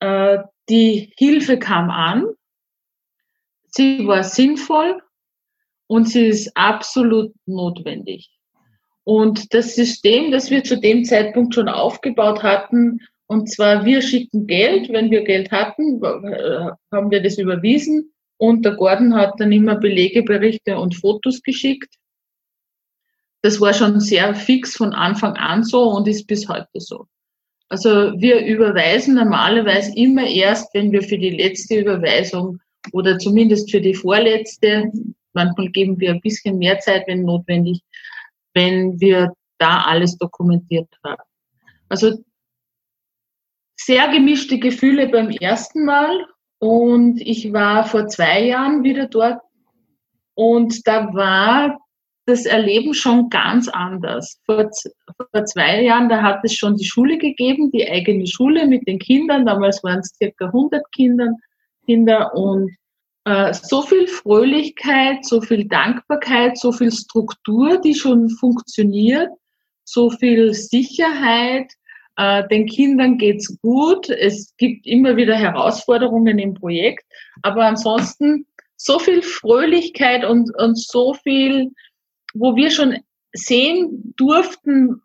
äh, 0.00 0.38
die 0.68 1.12
Hilfe 1.18 1.58
kam 1.58 1.90
an. 1.90 2.26
Sie 3.68 4.06
war 4.06 4.24
sinnvoll 4.24 5.02
und 5.86 6.08
sie 6.08 6.26
ist 6.26 6.56
absolut 6.56 7.32
notwendig. 7.46 8.30
Und 9.04 9.52
das 9.52 9.74
System, 9.74 10.30
das 10.30 10.50
wir 10.50 10.62
zu 10.64 10.78
dem 10.78 11.04
Zeitpunkt 11.04 11.54
schon 11.54 11.68
aufgebaut 11.68 12.42
hatten, 12.42 13.00
und 13.32 13.50
zwar 13.50 13.84
wir 13.84 14.02
schicken 14.02 14.46
Geld, 14.46 14.88
wenn 14.90 15.10
wir 15.10 15.24
Geld 15.24 15.50
hatten, 15.50 16.02
äh, 16.02 16.70
haben 16.92 17.10
wir 17.10 17.22
das 17.22 17.38
überwiesen 17.38 18.12
und 18.36 18.64
der 18.64 18.74
Gordon 18.74 19.14
hat 19.14 19.34
dann 19.38 19.52
immer 19.52 19.76
Belegeberichte 19.76 20.78
und 20.78 20.94
Fotos 20.94 21.42
geschickt. 21.42 21.94
Das 23.42 23.60
war 23.60 23.72
schon 23.72 24.00
sehr 24.00 24.34
fix 24.34 24.76
von 24.76 24.92
Anfang 24.92 25.34
an 25.34 25.64
so 25.64 25.90
und 25.90 26.06
ist 26.06 26.26
bis 26.26 26.48
heute 26.48 26.68
so. 26.74 27.06
Also 27.68 28.12
wir 28.20 28.44
überweisen 28.44 29.14
normalerweise 29.14 29.92
immer 29.96 30.26
erst, 30.26 30.72
wenn 30.74 30.92
wir 30.92 31.02
für 31.02 31.18
die 31.18 31.30
letzte 31.30 31.80
Überweisung 31.80 32.60
oder 32.92 33.18
zumindest 33.18 33.70
für 33.70 33.80
die 33.80 33.94
vorletzte 33.94 34.92
Manchmal 35.32 35.68
geben 35.68 35.98
wir 35.98 36.10
ein 36.10 36.20
bisschen 36.20 36.58
mehr 36.58 36.78
Zeit, 36.80 37.04
wenn 37.06 37.22
notwendig, 37.22 37.80
wenn 38.54 39.00
wir 39.00 39.32
da 39.58 39.82
alles 39.82 40.16
dokumentiert 40.18 40.88
haben. 41.04 41.22
Also 41.88 42.22
sehr 43.84 44.08
gemischte 44.08 44.58
Gefühle 44.58 45.08
beim 45.08 45.30
ersten 45.30 45.84
Mal 45.84 46.26
und 46.58 47.20
ich 47.20 47.52
war 47.52 47.84
vor 47.84 48.06
zwei 48.08 48.44
Jahren 48.44 48.82
wieder 48.84 49.06
dort 49.06 49.40
und 50.34 50.86
da 50.86 51.12
war 51.14 51.78
das 52.26 52.46
Erleben 52.46 52.94
schon 52.94 53.28
ganz 53.30 53.68
anders. 53.68 54.40
Vor, 54.46 54.70
vor 55.16 55.44
zwei 55.44 55.82
Jahren, 55.82 56.08
da 56.08 56.22
hat 56.22 56.40
es 56.44 56.54
schon 56.54 56.76
die 56.76 56.84
Schule 56.84 57.18
gegeben, 57.18 57.70
die 57.72 57.88
eigene 57.90 58.26
Schule 58.26 58.66
mit 58.66 58.86
den 58.86 58.98
Kindern. 58.98 59.44
Damals 59.44 59.82
waren 59.82 59.98
es 60.00 60.14
circa 60.16 60.46
100 60.46 60.90
Kindern, 60.92 61.36
Kinder 61.84 62.32
und 62.34 62.70
äh, 63.24 63.52
so 63.52 63.82
viel 63.82 64.06
Fröhlichkeit, 64.06 65.24
so 65.24 65.40
viel 65.40 65.66
Dankbarkeit, 65.66 66.58
so 66.58 66.72
viel 66.72 66.92
Struktur, 66.92 67.80
die 67.80 67.94
schon 67.94 68.30
funktioniert, 68.30 69.30
so 69.84 70.10
viel 70.10 70.54
Sicherheit. 70.54 71.72
Äh, 72.22 72.46
den 72.48 72.66
Kindern 72.66 73.18
geht's 73.18 73.58
gut. 73.62 74.08
Es 74.08 74.54
gibt 74.56 74.86
immer 74.86 75.16
wieder 75.16 75.34
Herausforderungen 75.34 76.38
im 76.38 76.54
Projekt, 76.54 77.04
aber 77.42 77.64
ansonsten 77.64 78.46
so 78.76 79.00
viel 79.00 79.22
Fröhlichkeit 79.22 80.24
und, 80.24 80.54
und 80.56 80.78
so 80.78 81.14
viel, 81.14 81.72
wo 82.32 82.54
wir 82.54 82.70
schon 82.70 82.98
sehen 83.32 84.14
durften, 84.16 85.02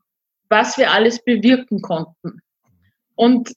was 0.50 0.77
wir 0.77 0.91
alles 0.91 1.24
bewirken 1.24 1.81
konnten. 1.81 2.39
Und 3.15 3.51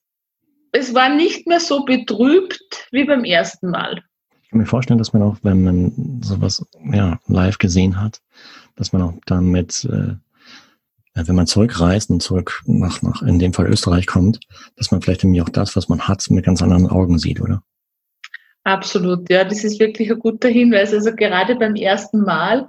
es 0.73 0.95
war 0.95 1.14
nicht 1.14 1.47
mehr 1.47 1.61
so 1.61 1.85
betrübt 1.85 2.88
wie 2.93 3.05
beim 3.05 3.25
ersten 3.25 3.71
Mal. 3.71 4.02
Ich 4.43 4.50
kann 4.50 4.61
mir 4.61 4.67
vorstellen, 4.67 4.99
dass 4.99 5.12
man 5.12 5.23
auch, 5.23 5.37
wenn 5.43 5.62
man 5.62 6.21
sowas 6.23 6.64
ja, 6.93 7.21
live 7.26 7.59
gesehen 7.59 8.00
hat, 8.00 8.23
dass 8.76 8.93
man 8.95 9.02
auch 9.02 9.14
damit, 9.26 9.85
äh, 9.85 10.14
wenn 11.14 11.35
man 11.35 11.47
zurückreist 11.47 12.11
und 12.11 12.23
zurück 12.23 12.62
nach, 12.67 13.02
nach, 13.02 13.23
in 13.23 13.38
dem 13.38 13.52
Fall 13.52 13.67
Österreich 13.67 14.07
kommt, 14.07 14.40
dass 14.76 14.90
man 14.90 15.02
vielleicht 15.02 15.25
irgendwie 15.25 15.43
auch 15.43 15.49
das, 15.49 15.76
was 15.76 15.88
man 15.88 16.07
hat, 16.07 16.25
mit 16.31 16.45
ganz 16.45 16.62
anderen 16.62 16.88
Augen 16.88 17.19
sieht, 17.19 17.40
oder? 17.40 17.62
Absolut, 18.64 19.29
ja, 19.31 19.45
das 19.45 19.64
ist 19.64 19.81
wirklich 19.81 20.11
ein 20.11 20.19
guter 20.19 20.49
Hinweis. 20.49 20.93
Also 20.93 21.14
gerade 21.14 21.57
beim 21.57 21.75
ersten 21.75 22.21
Mal, 22.21 22.69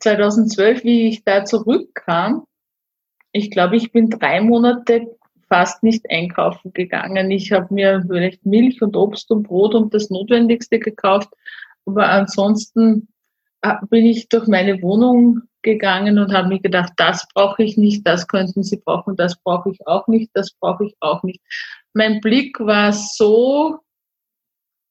2012, 0.00 0.84
wie 0.84 1.08
ich 1.08 1.24
da 1.24 1.44
zurückkam, 1.44 2.44
ich 3.32 3.50
glaube, 3.50 3.76
ich 3.76 3.92
bin 3.92 4.10
drei 4.10 4.40
Monate 4.40 5.06
fast 5.48 5.82
nicht 5.82 6.06
einkaufen 6.10 6.72
gegangen. 6.72 7.30
Ich 7.30 7.52
habe 7.52 7.72
mir 7.72 8.02
vielleicht 8.06 8.46
Milch 8.46 8.82
und 8.82 8.96
Obst 8.96 9.30
und 9.30 9.44
Brot 9.44 9.74
und 9.74 9.92
das 9.92 10.10
Notwendigste 10.10 10.78
gekauft. 10.78 11.28
Aber 11.84 12.08
ansonsten 12.08 13.08
äh, 13.62 13.74
bin 13.88 14.06
ich 14.06 14.28
durch 14.28 14.46
meine 14.46 14.80
Wohnung 14.80 15.42
gegangen 15.62 16.18
und 16.18 16.32
habe 16.32 16.48
mir 16.48 16.60
gedacht, 16.60 16.92
das 16.96 17.26
brauche 17.34 17.62
ich 17.62 17.76
nicht, 17.76 18.06
das 18.06 18.26
könnten 18.26 18.62
Sie 18.62 18.78
brauchen, 18.78 19.16
das 19.16 19.36
brauche 19.42 19.70
ich 19.70 19.86
auch 19.86 20.06
nicht, 20.08 20.30
das 20.34 20.52
brauche 20.60 20.86
ich 20.86 20.94
auch 21.00 21.22
nicht. 21.22 21.40
Mein 21.92 22.20
Blick 22.20 22.58
war 22.60 22.92
so 22.92 23.80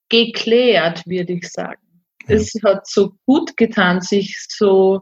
geklärt, 0.10 1.06
würde 1.06 1.34
ich 1.34 1.50
sagen. 1.50 1.82
Es 2.28 2.54
hat 2.64 2.88
so 2.88 3.14
gut 3.26 3.58
getan, 3.58 4.02
sich 4.02 4.38
so 4.50 5.02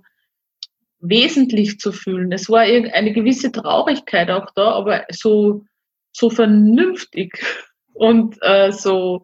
wesentlich 0.99 1.79
zu 1.79 1.91
fühlen. 1.91 2.31
Es 2.31 2.49
war 2.49 2.61
eine 2.61 3.13
gewisse 3.13 3.51
Traurigkeit 3.51 4.29
auch 4.29 4.49
da, 4.55 4.71
aber 4.71 5.05
so, 5.09 5.65
so 6.11 6.29
vernünftig 6.29 7.43
und 7.93 8.37
äh, 8.41 8.71
so, 8.71 9.23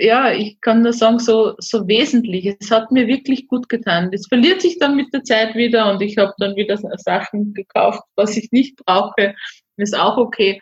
ja, 0.00 0.32
ich 0.32 0.60
kann 0.60 0.82
nur 0.82 0.92
sagen, 0.92 1.18
so, 1.18 1.54
so 1.58 1.86
wesentlich. 1.86 2.56
Es 2.58 2.70
hat 2.70 2.90
mir 2.90 3.06
wirklich 3.06 3.46
gut 3.48 3.68
getan. 3.68 4.10
Das 4.10 4.26
verliert 4.26 4.62
sich 4.62 4.78
dann 4.78 4.96
mit 4.96 5.12
der 5.12 5.22
Zeit 5.24 5.54
wieder 5.54 5.92
und 5.92 6.00
ich 6.00 6.16
habe 6.16 6.32
dann 6.38 6.56
wieder 6.56 6.78
Sachen 6.96 7.52
gekauft, 7.52 8.02
was 8.16 8.36
ich 8.36 8.50
nicht 8.50 8.76
brauche. 8.84 9.34
Ist 9.76 9.96
auch 9.96 10.16
okay. 10.16 10.60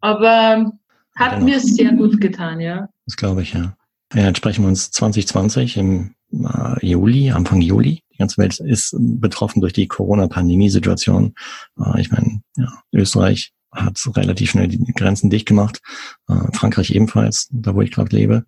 Aber 0.00 0.72
hat 1.14 1.34
genau. 1.34 1.44
mir 1.44 1.60
sehr 1.60 1.92
gut 1.92 2.20
getan, 2.20 2.60
ja. 2.60 2.88
Das 3.06 3.16
glaube 3.16 3.42
ich, 3.42 3.54
ja. 3.54 3.76
Ja, 4.12 4.26
jetzt 4.26 4.38
sprechen 4.38 4.64
wir 4.64 4.68
uns 4.68 4.90
2020 4.90 5.76
im 5.76 6.14
äh, 6.32 6.86
Juli, 6.86 7.30
Anfang 7.30 7.60
Juli. 7.60 8.02
Die 8.12 8.18
ganze 8.18 8.38
Welt 8.38 8.58
ist 8.60 8.94
betroffen 8.98 9.60
durch 9.60 9.72
die 9.72 9.88
Corona-Pandemie-Situation. 9.88 11.34
Äh, 11.78 12.00
ich 12.00 12.10
meine, 12.10 12.42
ja, 12.56 12.68
Österreich 12.92 13.53
hat 13.74 13.98
relativ 14.16 14.50
schnell 14.50 14.68
die 14.68 14.78
Grenzen 14.94 15.30
dicht 15.30 15.46
gemacht, 15.46 15.80
äh, 16.28 16.34
Frankreich 16.52 16.90
ebenfalls, 16.90 17.48
da 17.52 17.74
wo 17.74 17.82
ich 17.82 17.90
gerade 17.90 18.14
lebe. 18.14 18.44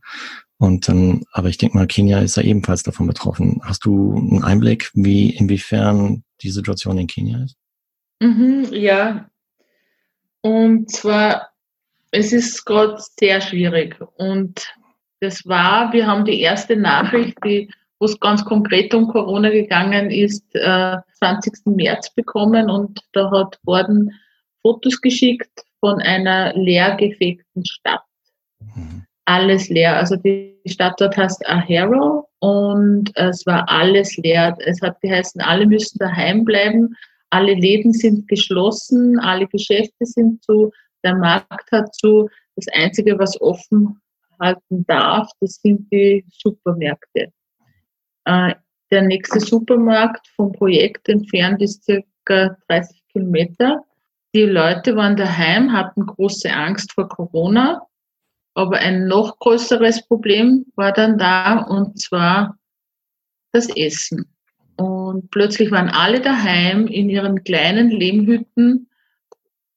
Und 0.59 0.89
dann, 0.89 1.25
aber 1.33 1.49
ich 1.49 1.59
denke 1.59 1.77
mal, 1.77 1.87
Kenia 1.87 2.21
ist 2.21 2.37
ja 2.37 2.43
ebenfalls 2.43 2.83
davon 2.83 3.07
betroffen. 3.07 3.61
Hast 3.63 3.85
du 3.85 4.17
einen 4.17 4.43
Einblick, 4.43 4.91
wie 4.95 5.31
inwiefern 5.31 6.25
die 6.41 6.51
Situation 6.51 6.97
in 6.99 7.07
Kenia 7.07 7.45
ist? 7.45 7.57
Mhm, 8.21 8.69
ja. 8.73 9.29
Und 10.41 10.91
zwar, 10.91 11.51
es 12.11 12.33
ist 12.33 12.65
gerade 12.65 12.97
sehr 13.19 13.41
schwierig. 13.43 14.01
Und 14.17 14.73
das 15.21 15.45
war, 15.45 15.93
wir 15.93 16.07
haben 16.07 16.25
die 16.25 16.41
erste 16.41 16.77
Nachricht, 16.77 17.37
die 17.45 17.71
wo 17.99 18.07
es 18.07 18.21
ganz 18.21 18.45
konkret 18.45 18.93
um 18.95 19.09
Corona 19.09 19.51
gegangen 19.51 20.11
ist, 20.11 20.45
äh, 20.55 20.97
20. 21.19 21.77
März 21.77 22.11
bekommen 22.15 22.71
und 22.71 23.01
da 23.13 23.31
hat 23.31 23.59
Gordon 23.65 24.13
Fotos 24.67 25.01
geschickt 25.01 25.63
von 25.79 26.01
einer 26.01 26.53
leergefegten 26.55 27.65
Stadt. 27.65 28.03
Mhm. 28.75 29.05
Alles 29.25 29.69
leer. 29.69 29.97
Also 29.97 30.17
die 30.17 30.61
Stadt 30.67 31.01
dort 31.01 31.17
heißt 31.17 31.47
Ahero 31.47 32.29
und 32.41 33.13
es 33.15 33.47
war 33.47 33.69
alles 33.69 34.17
leer. 34.17 34.57
Es 34.59 34.83
hat 34.83 35.01
geheißen, 35.03 35.41
alle 35.41 35.67
müssen 35.67 35.99
daheim 35.99 36.45
bleiben, 36.45 36.97
alle 37.31 37.55
Läden 37.55 37.93
sind 37.93 38.27
geschlossen, 38.27 39.21
alle 39.21 39.47
Geschäfte 39.47 40.05
sind 40.05 40.43
zu, 40.43 40.73
der 41.05 41.15
Markt 41.15 41.71
hat 41.71 41.95
zu. 41.95 42.29
Das 42.57 42.67
Einzige, 42.73 43.17
was 43.21 43.41
offen 43.41 44.01
halten 44.41 44.85
darf, 44.87 45.31
das 45.41 45.61
sind 45.63 45.87
die 45.93 46.25
Supermärkte. 46.29 47.33
Äh, 48.25 48.55
der 48.91 49.03
nächste 49.03 49.39
Supermarkt 49.39 50.27
vom 50.35 50.51
Projekt 50.51 51.09
entfernt 51.09 51.63
ist 51.63 51.85
circa 51.85 52.57
30 52.67 53.03
Kilometer. 53.13 53.85
Die 54.37 54.43
Leute 54.43 54.97
waren 54.97 55.17
daheim, 55.17 55.73
hatten 55.73 56.05
große 56.05 56.53
Angst 56.53 56.93
vor 56.93 57.09
Corona, 57.09 57.87
aber 58.53 58.77
ein 58.79 59.07
noch 59.07 59.39
größeres 59.39 60.07
Problem 60.07 60.67
war 60.77 60.93
dann 60.93 61.17
da 61.17 61.61
und 61.63 61.99
zwar 61.99 62.59
das 63.53 63.75
Essen. 63.75 64.27
Und 64.77 65.31
plötzlich 65.31 65.71
waren 65.71 65.89
alle 65.89 66.21
daheim 66.21 66.87
in 66.87 67.09
ihren 67.09 67.45
kleinen 67.45 67.89
Lehmhütten, 67.91 68.91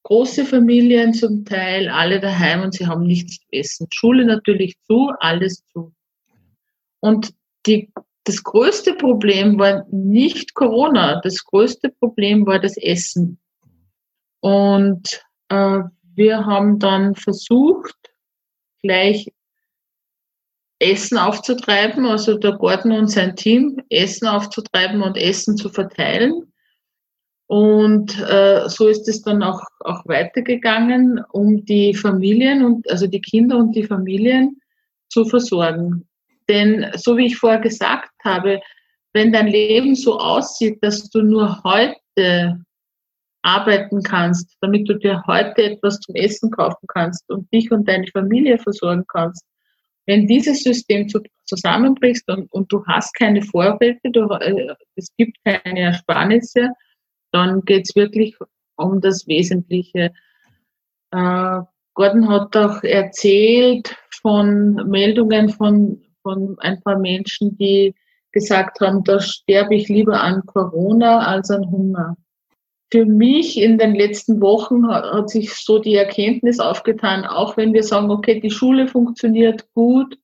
große 0.03 0.43
Familien 0.43 1.13
zum 1.13 1.45
Teil, 1.45 1.87
alle 1.87 2.19
daheim 2.19 2.63
und 2.63 2.73
sie 2.73 2.85
haben 2.85 3.07
nichts 3.07 3.37
zu 3.37 3.45
essen. 3.51 3.87
Schule 3.91 4.25
natürlich 4.25 4.77
zu, 4.81 5.09
alles 5.21 5.63
zu. 5.67 5.93
Und 6.99 7.33
die, 7.65 7.93
das 8.25 8.43
größte 8.43 8.93
Problem 8.95 9.57
war 9.57 9.85
nicht 9.89 10.53
Corona, 10.53 11.21
das 11.21 11.45
größte 11.45 11.91
Problem 11.97 12.45
war 12.45 12.59
das 12.59 12.75
Essen. 12.75 13.39
Und 14.41 15.21
äh, 15.49 15.79
wir 16.15 16.45
haben 16.45 16.79
dann 16.79 17.15
versucht, 17.15 17.95
gleich 18.81 19.31
Essen 20.79 21.17
aufzutreiben, 21.17 22.05
also 22.05 22.37
der 22.37 22.53
Gordon 22.53 22.93
und 22.93 23.07
sein 23.07 23.35
Team 23.35 23.81
Essen 23.89 24.27
aufzutreiben 24.27 25.01
und 25.01 25.17
Essen 25.17 25.57
zu 25.57 25.69
verteilen. 25.69 26.53
Und 27.47 28.17
äh, 28.19 28.69
so 28.69 28.87
ist 28.87 29.09
es 29.09 29.23
dann 29.23 29.43
auch, 29.43 29.61
auch 29.79 30.05
weitergegangen, 30.05 31.23
um 31.31 31.65
die 31.65 31.93
Familien 31.95 32.63
und 32.63 32.89
also 32.89 33.07
die 33.07 33.21
Kinder 33.21 33.57
und 33.57 33.75
die 33.75 33.85
Familien 33.85 34.61
zu 35.09 35.25
versorgen. 35.25 36.07
Denn 36.47 36.91
so 36.95 37.17
wie 37.17 37.25
ich 37.25 37.37
vorher 37.37 37.59
gesagt 37.59 38.11
habe, 38.23 38.61
wenn 39.13 39.33
dein 39.33 39.47
Leben 39.47 39.95
so 39.95 40.19
aussieht, 40.19 40.77
dass 40.81 41.09
du 41.09 41.23
nur 41.23 41.61
heute 41.63 42.63
arbeiten 43.41 44.01
kannst, 44.03 44.57
damit 44.61 44.87
du 44.89 44.95
dir 44.95 45.23
heute 45.27 45.63
etwas 45.63 45.99
zum 45.99 46.15
Essen 46.15 46.51
kaufen 46.51 46.85
kannst 46.87 47.29
und 47.29 47.51
dich 47.53 47.71
und 47.71 47.87
deine 47.87 48.07
Familie 48.07 48.57
versorgen 48.57 49.05
kannst. 49.07 49.43
Wenn 50.05 50.27
dieses 50.27 50.63
System 50.63 51.07
zusammenbrichst 51.45 52.27
und, 52.29 52.51
und 52.51 52.71
du 52.71 52.83
hast 52.85 53.13
keine 53.13 53.41
Vorräte, 53.41 54.09
du, 54.11 54.27
äh, 54.39 54.75
es 54.95 55.07
gibt 55.17 55.37
keine 55.45 55.79
Ersparnisse, 55.79 56.69
dann 57.31 57.61
geht 57.61 57.87
es 57.87 57.95
wirklich 57.95 58.35
um 58.75 59.01
das 59.01 59.27
Wesentliche. 59.27 60.11
Äh, 61.11 61.59
Gordon 61.93 62.29
hat 62.29 62.55
auch 62.57 62.83
erzählt 62.83 63.95
von 64.21 64.75
Meldungen 64.89 65.49
von, 65.49 66.01
von 66.23 66.57
ein 66.59 66.81
paar 66.81 66.97
Menschen, 66.97 67.57
die 67.57 67.93
gesagt 68.31 68.79
haben, 68.81 69.03
da 69.03 69.19
sterbe 69.19 69.75
ich 69.75 69.89
lieber 69.89 70.21
an 70.21 70.45
Corona 70.45 71.19
als 71.19 71.51
an 71.51 71.69
Hunger 71.69 72.15
für 72.91 73.05
mich 73.05 73.57
in 73.57 73.77
den 73.77 73.95
letzten 73.95 74.41
Wochen 74.41 74.87
hat, 74.87 75.29
sich 75.29 75.53
so 75.53 75.79
die 75.79 75.95
Erkenntnis 75.95 76.59
aufgetan, 76.59 77.23
auch 77.23 77.55
wenn 77.55 77.73
wir 77.73 77.83
sagen, 77.83 78.09
okay, 78.09 78.39
die 78.39 78.49
Schule 78.49 78.87
funktioniert 78.87 79.71
gut 79.73 80.17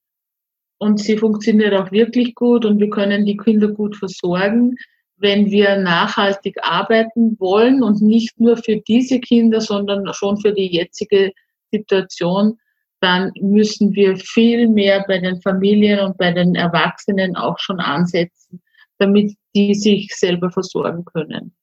und 0.79 0.99
sie 0.99 1.17
funktioniert 1.17 1.73
auch 1.73 1.91
wirklich 1.91 2.33
gut 2.33 2.65
und 2.65 2.79
wir 2.79 2.89
können 2.89 3.25
die 3.25 3.37
Kinder 3.37 3.67
gut 3.67 3.95
versorgen, 3.95 4.75
wenn 5.17 5.51
wir 5.51 5.77
nachhaltig 5.77 6.57
arbeiten 6.61 7.39
wollen 7.39 7.83
und 7.83 8.01
nicht 8.01 8.39
nur 8.39 8.57
für 8.57 8.77
diese 8.77 9.19
Kinder, 9.19 9.61
sondern 9.61 10.11
schon 10.13 10.37
für 10.37 10.51
die 10.51 10.67
jetzige 10.67 11.31
Situation, 11.71 12.57
dann 12.99 13.31
müssen 13.39 13.93
wir 13.93 14.17
viel 14.17 14.67
mehr 14.67 15.05
bei 15.07 15.19
den 15.19 15.39
Familien 15.41 15.99
und 15.99 16.17
bei 16.17 16.31
den 16.31 16.55
Erwachsenen 16.55 17.35
auch 17.35 17.59
schon 17.59 17.79
ansetzen, 17.79 18.61
damit 18.97 19.35
die 19.53 19.75
sich 19.75 20.15
selber 20.15 20.49
versorgen 20.49 21.05
können. 21.05 21.55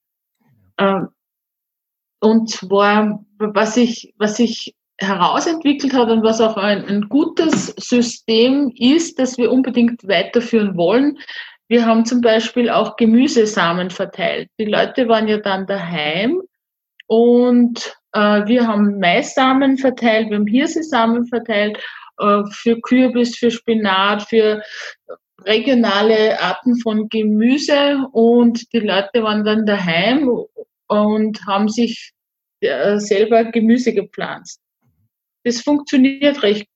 Ähm, 0.83 1.09
und 2.21 2.51
zwar, 2.51 3.25
was 3.39 3.75
sich, 3.75 4.15
was 4.17 4.37
sich 4.37 4.75
herausentwickelt 4.99 5.93
hat 5.93 6.09
und 6.09 6.23
was 6.23 6.41
auch 6.41 6.57
ein, 6.57 6.85
ein 6.85 7.09
gutes 7.09 7.75
System 7.77 8.73
ist, 8.77 9.19
das 9.19 9.37
wir 9.37 9.51
unbedingt 9.51 10.07
weiterführen 10.07 10.77
wollen. 10.77 11.19
Wir 11.69 11.85
haben 11.85 12.05
zum 12.05 12.21
Beispiel 12.21 12.71
auch 12.71 12.97
Gemüsesamen 12.97 13.91
verteilt. 13.91 14.49
Die 14.61 14.67
Leute 14.67 15.09
waren 15.09 15.27
ja 15.27 15.39
dann 15.39 15.67
daheim 15.67 16.41
und 17.09 17.97
äh, 18.13 18.47
wir 18.47 18.69
haben 18.69 19.01
Maissamen 19.01 19.79
verteilt, 19.79 20.31
wir 20.31 20.37
haben 20.37 20.47
Hirsesamen 20.47 21.27
verteilt 21.27 21.79
äh, 22.19 22.43
für 22.51 22.81
Kürbis, 22.81 23.37
für 23.37 23.51
Spinat, 23.51 24.23
für 24.23 24.63
regionale 25.45 26.41
Arten 26.41 26.77
von 26.77 27.09
Gemüse 27.09 28.07
und 28.13 28.73
die 28.73 28.81
Leute 28.81 29.25
waren 29.25 29.45
dann 29.45 29.67
daheim 29.67 30.29
und 30.93 31.45
haben 31.47 31.69
sich 31.69 32.13
äh, 32.61 32.99
selber 32.99 33.45
Gemüse 33.45 33.93
gepflanzt. 33.93 34.61
Das 35.45 35.61
funktioniert 35.61 36.43
recht, 36.43 36.67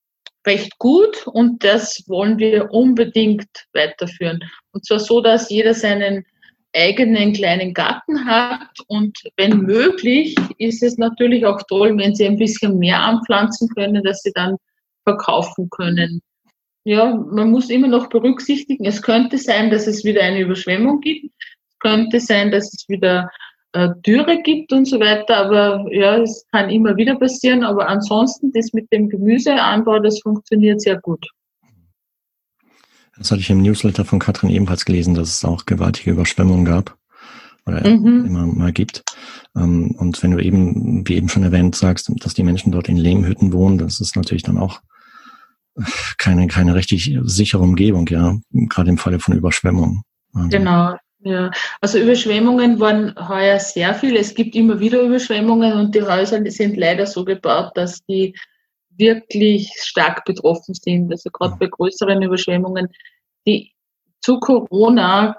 recht 0.46 0.76
gut 0.78 1.26
und 1.26 1.62
das 1.62 2.02
wollen 2.06 2.38
wir 2.38 2.70
unbedingt 2.72 3.48
weiterführen. 3.72 4.40
Und 4.72 4.84
zwar 4.84 4.98
so, 4.98 5.20
dass 5.20 5.50
jeder 5.50 5.74
seinen 5.74 6.24
eigenen 6.74 7.32
kleinen 7.32 7.72
Garten 7.72 8.26
hat 8.26 8.68
und 8.88 9.16
wenn 9.36 9.60
möglich 9.60 10.34
ist 10.58 10.82
es 10.82 10.98
natürlich 10.98 11.46
auch 11.46 11.62
toll, 11.68 11.96
wenn 11.96 12.14
sie 12.14 12.26
ein 12.26 12.36
bisschen 12.36 12.78
mehr 12.78 13.00
anpflanzen 13.00 13.68
können, 13.70 14.02
dass 14.02 14.22
sie 14.22 14.32
dann 14.34 14.56
verkaufen 15.04 15.70
können. 15.70 16.20
Ja, 16.84 17.14
man 17.14 17.50
muss 17.50 17.70
immer 17.70 17.88
noch 17.88 18.08
berücksichtigen, 18.08 18.84
es 18.84 19.02
könnte 19.02 19.38
sein, 19.38 19.70
dass 19.70 19.86
es 19.86 20.04
wieder 20.04 20.22
eine 20.22 20.40
Überschwemmung 20.40 21.00
gibt. 21.00 21.32
Es 21.70 21.78
könnte 21.80 22.20
sein, 22.20 22.50
dass 22.50 22.72
es 22.72 22.88
wieder 22.88 23.30
äh, 23.76 23.90
Dürre 24.06 24.40
gibt 24.42 24.72
und 24.72 24.86
so 24.86 24.98
weiter. 24.98 25.36
Aber 25.36 25.84
ja, 25.92 26.16
es 26.16 26.46
kann 26.50 26.70
immer 26.70 26.96
wieder 26.96 27.16
passieren. 27.16 27.62
Aber 27.62 27.88
ansonsten, 27.88 28.50
das 28.52 28.72
mit 28.72 28.90
dem 28.90 29.08
Gemüseanbau, 29.08 29.98
das 29.98 30.20
funktioniert 30.20 30.80
sehr 30.80 30.98
gut. 30.98 31.28
Das 33.18 33.30
hatte 33.30 33.40
ich 33.40 33.50
im 33.50 33.62
Newsletter 33.62 34.04
von 34.04 34.18
Katrin 34.18 34.50
ebenfalls 34.50 34.84
gelesen, 34.84 35.14
dass 35.14 35.28
es 35.28 35.44
auch 35.44 35.66
gewaltige 35.66 36.10
Überschwemmungen 36.12 36.64
gab 36.64 36.96
oder 37.66 37.86
mhm. 37.86 38.26
immer 38.26 38.46
mal 38.46 38.72
gibt. 38.72 39.04
Ähm, 39.54 39.94
und 39.98 40.22
wenn 40.22 40.30
du 40.30 40.38
eben, 40.38 41.06
wie 41.06 41.16
eben 41.16 41.28
schon 41.28 41.42
erwähnt, 41.42 41.76
sagst, 41.76 42.10
dass 42.24 42.34
die 42.34 42.44
Menschen 42.44 42.72
dort 42.72 42.88
in 42.88 42.96
Lehmhütten 42.96 43.52
wohnen, 43.52 43.78
das 43.78 44.00
ist 44.00 44.16
natürlich 44.16 44.42
dann 44.42 44.58
auch 44.58 44.80
keine, 46.16 46.46
keine 46.46 46.74
richtig 46.74 47.18
sichere 47.24 47.60
Umgebung, 47.60 48.06
ja, 48.08 48.38
gerade 48.50 48.88
im 48.88 48.96
Falle 48.96 49.18
von 49.18 49.36
Überschwemmungen. 49.36 50.02
Genau, 50.48 50.94
ja, 51.26 51.50
also 51.80 51.98
Überschwemmungen 51.98 52.78
waren 52.78 53.12
heuer 53.28 53.58
sehr 53.58 53.92
viel. 53.94 54.16
Es 54.16 54.32
gibt 54.32 54.54
immer 54.54 54.78
wieder 54.78 55.02
Überschwemmungen 55.02 55.72
und 55.72 55.92
die 55.92 56.02
Häuser 56.02 56.40
sind 56.48 56.76
leider 56.76 57.04
so 57.04 57.24
gebaut, 57.24 57.72
dass 57.74 58.04
die 58.06 58.32
wirklich 58.90 59.72
stark 59.82 60.24
betroffen 60.24 60.74
sind. 60.74 61.10
Also 61.10 61.30
gerade 61.30 61.56
bei 61.58 61.66
größeren 61.66 62.22
Überschwemmungen. 62.22 62.88
Die, 63.44 63.72
zu 64.20 64.38
Corona 64.38 65.36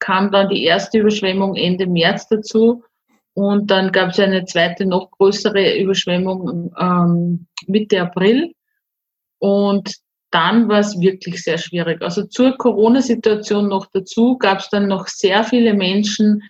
kam 0.00 0.30
dann 0.30 0.50
die 0.50 0.64
erste 0.64 0.98
Überschwemmung 0.98 1.56
Ende 1.56 1.86
März 1.86 2.28
dazu 2.28 2.84
und 3.32 3.70
dann 3.70 3.90
gab 3.90 4.10
es 4.10 4.20
eine 4.20 4.44
zweite, 4.44 4.84
noch 4.84 5.10
größere 5.12 5.78
Überschwemmung 5.78 6.74
ähm, 6.78 7.46
Mitte 7.66 8.02
April. 8.02 8.52
Und 9.38 9.94
dann 10.32 10.68
war 10.68 10.80
es 10.80 10.98
wirklich 10.98 11.42
sehr 11.42 11.58
schwierig. 11.58 12.02
Also 12.02 12.24
zur 12.24 12.56
Corona-Situation 12.56 13.68
noch 13.68 13.86
dazu 13.92 14.38
gab 14.38 14.58
es 14.58 14.68
dann 14.70 14.88
noch 14.88 15.06
sehr 15.06 15.44
viele 15.44 15.74
Menschen, 15.74 16.42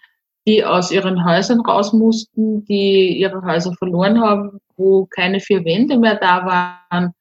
die 0.46 0.64
aus 0.64 0.90
ihren 0.90 1.24
Häusern 1.24 1.60
raus 1.60 1.92
mussten, 1.92 2.64
die 2.64 3.18
ihre 3.18 3.42
Häuser 3.42 3.72
verloren 3.74 4.20
haben, 4.20 4.60
wo 4.76 5.06
keine 5.06 5.40
vier 5.40 5.64
Wände 5.64 5.98
mehr 5.98 6.16
da 6.16 6.46
waren. 6.90 7.12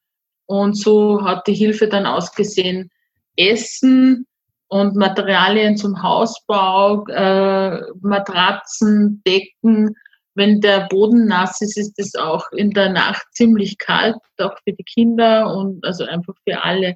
Und 0.45 0.77
so 0.77 1.23
hat 1.23 1.47
die 1.47 1.53
Hilfe 1.53 1.87
dann 1.87 2.05
ausgesehen, 2.05 2.89
Essen 3.35 4.25
und 4.67 4.95
Materialien 4.95 5.77
zum 5.77 6.01
Hausbau, 6.01 7.05
äh, 7.07 7.81
Matratzen, 8.01 9.21
Decken, 9.25 9.95
wenn 10.35 10.61
der 10.61 10.87
Boden 10.89 11.25
nass 11.25 11.61
ist, 11.61 11.77
ist 11.77 11.99
es 11.99 12.15
auch 12.15 12.51
in 12.51 12.71
der 12.71 12.89
Nacht 12.89 13.25
ziemlich 13.31 13.77
kalt, 13.77 14.15
auch 14.37 14.57
für 14.63 14.73
die 14.73 14.83
Kinder 14.83 15.55
und 15.55 15.83
also 15.85 16.05
einfach 16.05 16.35
für 16.47 16.63
alle. 16.63 16.95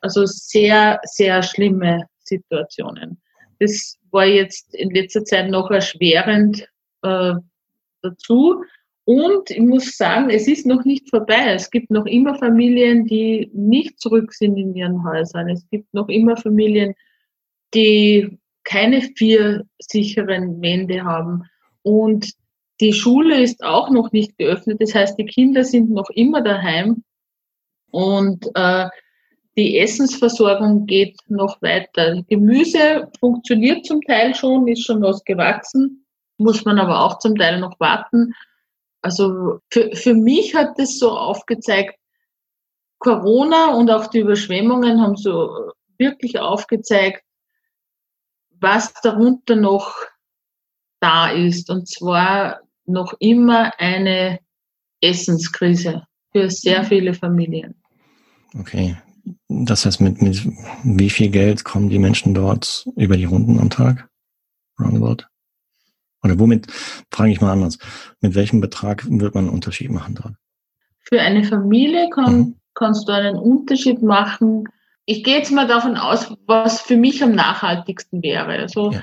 Also 0.00 0.24
sehr, 0.26 1.00
sehr 1.04 1.42
schlimme 1.42 2.06
Situationen. 2.20 3.20
Das 3.58 3.96
war 4.10 4.26
jetzt 4.26 4.74
in 4.74 4.90
letzter 4.90 5.24
Zeit 5.24 5.50
noch 5.50 5.70
erschwerend 5.70 6.68
äh, 7.02 7.34
dazu. 8.02 8.62
Und 9.04 9.50
ich 9.50 9.60
muss 9.60 9.96
sagen, 9.96 10.30
es 10.30 10.48
ist 10.48 10.66
noch 10.66 10.84
nicht 10.84 11.08
vorbei. 11.10 11.54
Es 11.54 11.70
gibt 11.70 11.90
noch 11.90 12.06
immer 12.06 12.34
Familien, 12.34 13.06
die 13.06 13.50
nicht 13.54 14.00
zurück 14.00 14.32
sind 14.32 14.56
in 14.56 14.74
ihren 14.74 15.04
Häusern. 15.04 15.48
Es 15.48 15.68
gibt 15.70 15.92
noch 15.94 16.08
immer 16.08 16.36
Familien, 16.36 16.94
die 17.72 18.38
keine 18.64 19.00
vier 19.00 19.64
sicheren 19.78 20.60
Wände 20.60 21.04
haben. 21.04 21.44
Und 21.82 22.32
die 22.80 22.92
Schule 22.92 23.42
ist 23.42 23.62
auch 23.62 23.90
noch 23.90 24.12
nicht 24.12 24.36
geöffnet, 24.38 24.80
das 24.80 24.94
heißt, 24.94 25.18
die 25.18 25.26
Kinder 25.26 25.64
sind 25.64 25.90
noch 25.90 26.10
immer 26.10 26.42
daheim 26.42 27.02
und 27.90 28.46
äh, 28.54 28.88
die 29.56 29.78
Essensversorgung 29.78 30.84
geht 30.86 31.16
noch 31.28 31.62
weiter. 31.62 32.22
Gemüse 32.28 33.10
funktioniert 33.18 33.86
zum 33.86 34.02
Teil 34.02 34.34
schon, 34.34 34.68
ist 34.68 34.84
schon 34.84 35.02
was 35.02 35.24
gewachsen, 35.24 36.06
muss 36.36 36.64
man 36.66 36.78
aber 36.78 37.00
auch 37.00 37.18
zum 37.18 37.36
Teil 37.36 37.58
noch 37.58 37.80
warten. 37.80 38.34
Also 39.00 39.60
für, 39.70 39.94
für 39.94 40.14
mich 40.14 40.54
hat 40.54 40.78
das 40.78 40.98
so 40.98 41.10
aufgezeigt, 41.10 41.98
Corona 42.98 43.74
und 43.74 43.90
auch 43.90 44.08
die 44.08 44.20
Überschwemmungen 44.20 45.00
haben 45.00 45.16
so 45.16 45.72
wirklich 45.98 46.38
aufgezeigt, 46.38 47.22
was 48.50 48.92
darunter 48.94 49.56
noch 49.56 49.94
da 51.00 51.30
ist. 51.30 51.70
Und 51.70 51.88
zwar 51.88 52.60
noch 52.86 53.14
immer 53.18 53.72
eine 53.78 54.38
Essenskrise 55.00 56.06
für 56.32 56.50
sehr 56.50 56.82
mhm. 56.82 56.86
viele 56.86 57.14
Familien. 57.14 57.74
Okay. 58.58 58.96
Das 59.48 59.84
heißt, 59.84 60.00
mit, 60.00 60.22
mit 60.22 60.46
wie 60.84 61.10
viel 61.10 61.30
Geld 61.30 61.64
kommen 61.64 61.88
die 61.88 61.98
Menschen 61.98 62.34
dort 62.34 62.86
über 62.96 63.16
die 63.16 63.24
Runden 63.24 63.58
am 63.58 63.70
Tag? 63.70 64.08
Roundabout? 64.78 65.24
Oder 66.22 66.38
womit, 66.38 66.66
frage 67.10 67.30
ich 67.30 67.40
mal 67.40 67.52
anders, 67.52 67.78
mit 68.20 68.34
welchem 68.34 68.60
Betrag 68.60 69.04
wird 69.08 69.34
man 69.34 69.44
einen 69.44 69.54
Unterschied 69.54 69.90
machen 69.90 70.18
dort? 70.20 70.34
Für 71.00 71.20
eine 71.20 71.44
Familie 71.44 72.08
kann, 72.10 72.38
mhm. 72.38 72.54
kannst 72.74 73.08
du 73.08 73.12
einen 73.12 73.36
Unterschied 73.36 74.02
machen. 74.02 74.64
Ich 75.04 75.22
gehe 75.22 75.38
jetzt 75.38 75.52
mal 75.52 75.68
davon 75.68 75.96
aus, 75.96 76.34
was 76.46 76.80
für 76.80 76.96
mich 76.96 77.22
am 77.22 77.32
nachhaltigsten 77.32 78.22
wäre. 78.22 78.52
Also 78.58 78.92
ja. 78.92 79.02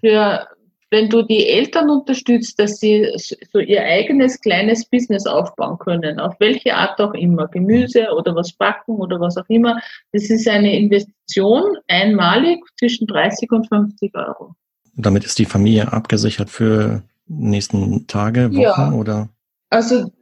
für 0.00 0.46
wenn 0.94 1.10
du 1.10 1.22
die 1.22 1.48
Eltern 1.48 1.90
unterstützt, 1.90 2.56
dass 2.60 2.78
sie 2.78 3.10
so 3.52 3.58
ihr 3.58 3.82
eigenes 3.82 4.40
kleines 4.40 4.84
Business 4.84 5.26
aufbauen 5.26 5.76
können, 5.78 6.20
auf 6.20 6.36
welche 6.38 6.72
Art 6.76 7.00
auch 7.00 7.14
immer, 7.14 7.48
Gemüse 7.48 8.06
oder 8.16 8.36
was 8.36 8.52
backen 8.52 8.92
oder 8.92 9.18
was 9.18 9.36
auch 9.36 9.48
immer, 9.48 9.80
das 10.12 10.30
ist 10.30 10.46
eine 10.46 10.78
Investition 10.78 11.64
einmalig 11.88 12.60
zwischen 12.78 13.08
30 13.08 13.50
und 13.50 13.68
50 13.68 14.14
Euro. 14.14 14.54
Damit 14.94 15.24
ist 15.24 15.40
die 15.40 15.46
Familie 15.46 15.92
abgesichert 15.92 16.48
für 16.48 17.02
nächsten 17.26 18.06
Tage, 18.06 18.52
Wochen 18.52 18.60
ja. 18.60 18.92
oder? 18.92 19.28
Also 19.70 20.12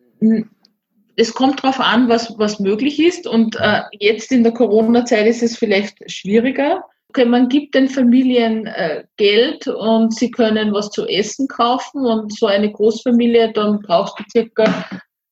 es 1.17 1.35
kommt 1.35 1.63
darauf 1.63 1.81
an, 1.81 2.09
was, 2.09 2.33
was 2.39 2.61
möglich 2.61 2.99
ist. 2.99 3.27
Und 3.27 3.57
äh, 3.61 3.83
jetzt 4.01 4.33
in 4.33 4.43
der 4.43 4.53
Corona-Zeit 4.53 5.27
ist 5.27 5.43
es 5.43 5.59
vielleicht 5.59 6.11
schwieriger 6.11 6.83
okay, 7.13 7.27
man 7.27 7.51
gibt 7.51 7.75
den 7.75 7.89
Familien 7.91 8.67
äh, 8.67 9.05
Geld 9.19 9.67
und 9.69 10.15
sie 10.15 10.31
können 10.31 10.73
was 10.73 10.91
zu 10.91 11.07
essen 11.07 11.47
kaufen 11.47 12.07
und 12.07 12.35
so 12.35 12.47
eine 12.47 12.73
Großfamilie, 12.73 13.53
dann 13.53 13.81
brauchst 13.81 14.19
du 14.19 14.25
circa 14.33 14.65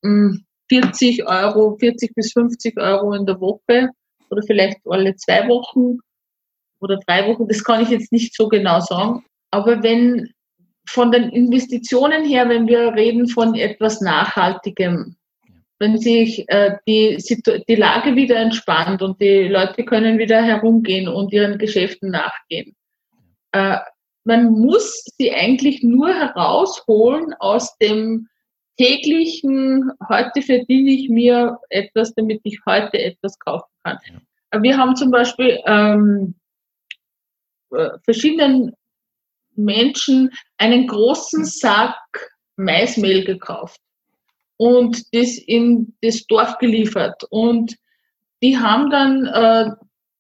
mh, 0.03 0.33
hm, 0.33 0.45
40 0.69 1.27
Euro, 1.27 1.77
40 1.79 2.15
bis 2.15 2.33
50 2.33 2.79
Euro 2.79 3.15
in 3.15 3.25
der 3.25 3.41
Woche 3.41 3.89
oder 4.29 4.43
vielleicht 4.47 4.77
alle 4.85 5.17
zwei 5.17 5.49
Wochen 5.49 5.99
oder 6.81 6.99
drei 7.07 7.27
Wochen, 7.27 7.49
das 7.49 7.65
kann 7.65 7.83
ich 7.83 7.89
jetzt 7.89 8.13
nicht 8.13 8.35
so 8.35 8.49
genau 8.49 8.81
sagen. 8.81 9.25
Aber 9.51 9.83
wenn 9.83 10.29
von 10.87 11.11
den 11.11 11.31
Investitionen 11.31 12.27
her, 12.27 12.49
wenn 12.51 12.67
wir 12.67 12.93
reden 12.95 13.27
von 13.27 13.55
etwas 13.55 14.03
Nachhaltigem, 14.03 15.17
wenn 15.81 15.99
sich 15.99 16.47
äh, 16.49 16.77
die, 16.87 17.17
die 17.67 17.75
Lage 17.75 18.15
wieder 18.15 18.37
entspannt 18.37 19.01
und 19.01 19.21
die 19.21 19.49
Leute 19.49 19.85
können 19.85 20.19
wieder 20.19 20.43
herumgehen 20.43 21.09
und 21.09 21.33
ihren 21.33 21.59
Geschäften 21.59 22.11
nachgehen. 22.11 22.77
Äh, 23.53 23.79
man 24.25 24.53
muss 24.53 25.07
sie 25.17 25.33
eigentlich 25.33 25.83
nur 25.83 26.11
herausholen 26.11 27.35
aus 27.39 27.77
dem 27.79 28.29
täglichen, 28.77 29.91
heute 30.09 30.43
verdiene 30.43 30.91
ich 30.91 31.09
mir 31.09 31.59
etwas, 31.71 32.15
damit 32.15 32.41
ich 32.45 32.61
heute 32.67 32.99
etwas 32.99 33.39
kaufen 33.39 33.71
kann. 33.83 33.99
Ja. 34.53 34.63
Wir 34.63 34.77
haben 34.77 34.97
zum 34.97 35.11
Beispiel 35.11 35.61
ähm, 35.65 36.35
äh, 37.71 37.89
verschiedenen 38.05 38.75
Menschen 39.55 40.31
einen 40.59 40.87
großen 40.87 41.47
Sack 41.47 41.97
Maismehl 42.57 43.25
gekauft 43.25 43.81
und 44.61 45.15
das 45.15 45.39
in 45.39 45.95
das 46.03 46.27
Dorf 46.27 46.59
geliefert. 46.59 47.25
Und 47.31 47.79
die 48.43 48.59
haben 48.59 48.91
dann 48.91 49.25
äh, 49.25 49.71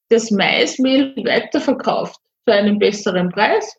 das 0.08 0.30
Maismehl 0.30 1.14
weiterverkauft 1.26 2.18
zu 2.46 2.54
einem 2.54 2.78
besseren 2.78 3.28
Preis. 3.28 3.76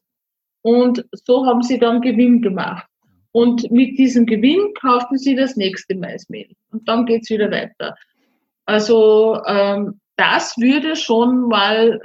Und 0.61 1.03
so 1.25 1.47
haben 1.47 1.63
sie 1.63 1.79
dann 1.79 1.99
Gewinn 2.01 2.43
gemacht. 2.43 2.85
Und 3.31 3.71
mit 3.71 3.97
diesem 3.97 4.27
Gewinn 4.27 4.71
kaufen 4.79 5.17
sie 5.17 5.35
das 5.35 5.55
nächste 5.55 5.95
Maismehl. 5.95 6.49
Und 6.71 6.87
dann 6.87 7.07
geht's 7.07 7.31
wieder 7.31 7.49
weiter. 7.49 7.95
Also 8.67 9.41
ähm, 9.47 9.99
das 10.15 10.55
würde 10.59 10.95
schon 10.95 11.47
mal 11.47 11.99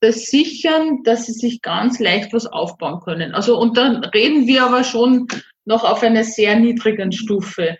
das 0.00 0.24
sichern, 0.24 1.02
dass 1.02 1.26
sie 1.26 1.32
sich 1.32 1.60
ganz 1.60 2.00
leicht 2.00 2.32
was 2.32 2.46
aufbauen 2.46 3.00
können. 3.00 3.34
Also 3.34 3.60
und 3.60 3.76
dann 3.76 4.02
reden 4.02 4.46
wir 4.46 4.64
aber 4.64 4.82
schon 4.82 5.28
noch 5.64 5.84
auf 5.84 6.02
einer 6.02 6.24
sehr 6.24 6.56
niedrigen 6.58 7.12
Stufe. 7.12 7.76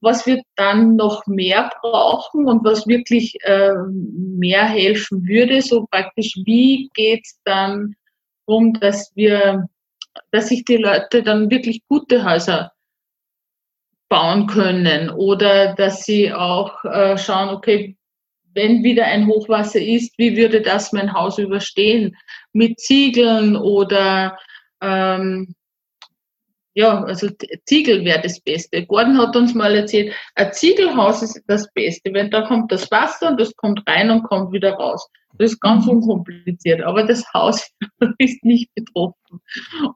Was 0.00 0.26
wir 0.26 0.42
dann 0.56 0.96
noch 0.96 1.26
mehr 1.26 1.70
brauchen 1.82 2.46
und 2.46 2.64
was 2.64 2.86
wirklich 2.86 3.36
äh, 3.42 3.74
mehr 3.90 4.64
helfen 4.64 5.26
würde, 5.26 5.60
so 5.60 5.86
praktisch, 5.90 6.34
wie 6.44 6.90
geht's 6.94 7.38
dann 7.44 7.94
um, 8.46 8.72
dass 8.74 9.12
wir, 9.14 9.68
dass 10.30 10.48
sich 10.48 10.64
die 10.64 10.78
Leute 10.78 11.22
dann 11.22 11.50
wirklich 11.50 11.82
gute 11.88 12.24
Häuser 12.24 12.72
bauen 14.08 14.46
können 14.46 15.10
oder 15.10 15.74
dass 15.74 16.04
sie 16.04 16.32
auch 16.32 16.84
äh, 16.84 17.18
schauen, 17.18 17.50
okay, 17.50 17.96
wenn 18.54 18.82
wieder 18.82 19.04
ein 19.04 19.26
Hochwasser 19.26 19.80
ist, 19.80 20.16
wie 20.16 20.36
würde 20.36 20.62
das 20.62 20.92
mein 20.92 21.12
Haus 21.12 21.38
überstehen? 21.38 22.16
Mit 22.52 22.80
Ziegeln 22.80 23.54
oder 23.54 24.38
ähm, 24.80 25.54
ja, 26.76 27.02
also 27.04 27.28
Ziegel 27.64 28.04
wäre 28.04 28.20
das 28.20 28.38
Beste. 28.38 28.84
Gordon 28.84 29.16
hat 29.16 29.34
uns 29.34 29.54
mal 29.54 29.74
erzählt, 29.74 30.12
ein 30.34 30.52
Ziegelhaus 30.52 31.22
ist 31.22 31.42
das 31.46 31.72
Beste, 31.72 32.12
wenn 32.12 32.30
da 32.30 32.42
kommt 32.42 32.70
das 32.70 32.90
Wasser 32.90 33.30
und 33.30 33.40
das 33.40 33.56
kommt 33.56 33.82
rein 33.88 34.10
und 34.10 34.24
kommt 34.24 34.52
wieder 34.52 34.74
raus. 34.74 35.08
Das 35.38 35.52
ist 35.52 35.60
ganz 35.60 35.86
mhm. 35.86 35.92
unkompliziert, 35.92 36.82
aber 36.82 37.04
das 37.04 37.24
Haus 37.32 37.70
ist 38.18 38.44
nicht 38.44 38.70
betroffen. 38.74 39.40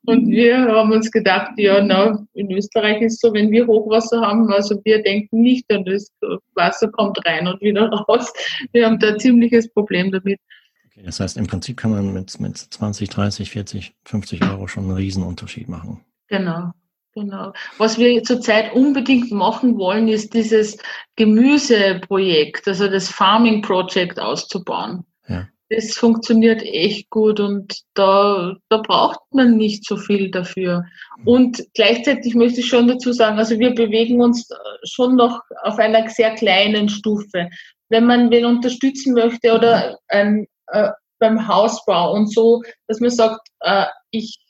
Und 0.07 0.29
wir 0.31 0.57
haben 0.57 0.93
uns 0.93 1.11
gedacht, 1.11 1.53
ja, 1.59 1.83
na, 1.83 2.25
in 2.33 2.51
Österreich 2.51 3.03
ist 3.03 3.21
so, 3.21 3.35
wenn 3.35 3.51
wir 3.51 3.67
Hochwasser 3.67 4.23
haben, 4.23 4.51
also 4.51 4.81
wir 4.83 5.03
denken 5.03 5.43
nicht 5.43 5.71
an 5.71 5.85
das 5.85 6.11
Wasser 6.55 6.89
kommt 6.91 7.19
rein 7.27 7.47
und 7.47 7.61
wieder 7.61 7.91
raus. 8.09 8.33
Wir 8.73 8.87
haben 8.87 8.99
da 8.99 9.09
ein 9.09 9.19
ziemliches 9.19 9.71
Problem 9.71 10.11
damit. 10.13 10.41
Okay, 10.87 11.03
das 11.05 11.21
heißt, 11.21 11.37
im 11.37 11.47
Prinzip 11.47 11.77
kann 11.77 11.91
man 11.91 12.15
mit, 12.15 12.41
mit 12.41 12.57
20, 12.57 13.11
30, 13.11 13.51
40, 13.51 13.95
50 14.07 14.43
Euro 14.45 14.67
schon 14.67 14.85
einen 14.85 14.95
Riesenunterschied 14.95 15.69
machen. 15.69 16.01
Genau, 16.31 16.71
genau. 17.13 17.53
Was 17.77 17.99
wir 17.99 18.23
zurzeit 18.23 18.73
unbedingt 18.73 19.33
machen 19.33 19.77
wollen, 19.77 20.09
ist 20.09 20.33
dieses 20.33 20.79
Gemüseprojekt, 21.17 22.67
also 22.69 22.89
das 22.89 23.09
Farming 23.09 23.63
Project 23.63 24.19
auszubauen. 24.19 25.05
Ja. 25.29 25.49
Das 25.71 25.93
funktioniert 25.95 26.63
echt 26.63 27.11
gut 27.11 27.39
und 27.39 27.83
da, 27.95 28.57
da 28.69 28.79
braucht 28.79 29.21
man 29.33 29.57
nicht 29.57 29.85
so 29.85 29.97
viel 29.97 30.31
dafür. 30.31 30.85
Und 31.25 31.65
gleichzeitig 31.75 32.35
möchte 32.35 32.61
ich 32.61 32.69
schon 32.69 32.89
dazu 32.89 33.13
sagen, 33.13 33.39
also 33.39 33.59
wir 33.59 33.75
bewegen 33.75 34.21
uns 34.21 34.49
schon 34.85 35.15
noch 35.15 35.43
auf 35.63 35.79
einer 35.79 36.09
sehr 36.09 36.35
kleinen 36.35 36.89
Stufe. 36.89 37.51
Wenn 37.89 38.07
man 38.07 38.31
wen 38.31 38.47
unterstützen 38.47 39.15
möchte 39.15 39.53
oder 39.53 39.99
ein, 40.09 40.47
äh, 40.69 40.91
beim 41.21 41.47
Hausbau 41.47 42.15
und 42.15 42.33
so, 42.33 42.63
dass 42.89 42.99
man 42.99 43.11
sagt, 43.11 43.47
äh, 43.61 43.87
ich 44.11 44.41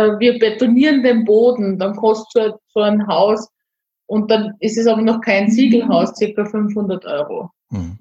äh, 0.00 0.18
wir 0.18 0.38
betonieren 0.38 1.02
den 1.02 1.24
Boden, 1.24 1.78
dann 1.78 1.96
kostet 1.96 2.54
so 2.74 2.80
ein 2.80 3.06
Haus 3.06 3.48
und 4.06 4.30
dann 4.30 4.54
ist 4.60 4.76
es 4.76 4.86
aber 4.86 5.02
noch 5.02 5.20
kein 5.20 5.50
Siegelhaus, 5.50 6.14
circa 6.16 6.44
500 6.44 7.04
Euro. 7.04 7.50
Mhm. 7.70 7.98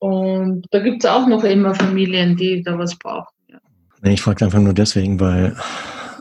Und 0.00 0.66
da 0.70 0.80
gibt 0.80 1.04
es 1.04 1.10
auch 1.10 1.26
noch 1.26 1.44
immer 1.44 1.74
Familien, 1.74 2.36
die 2.36 2.62
da 2.62 2.78
was 2.78 2.96
brauchen. 2.96 3.34
Ja. 3.48 3.58
Ich 4.02 4.22
frage 4.22 4.44
einfach 4.44 4.60
nur 4.60 4.74
deswegen, 4.74 5.18
weil 5.18 5.56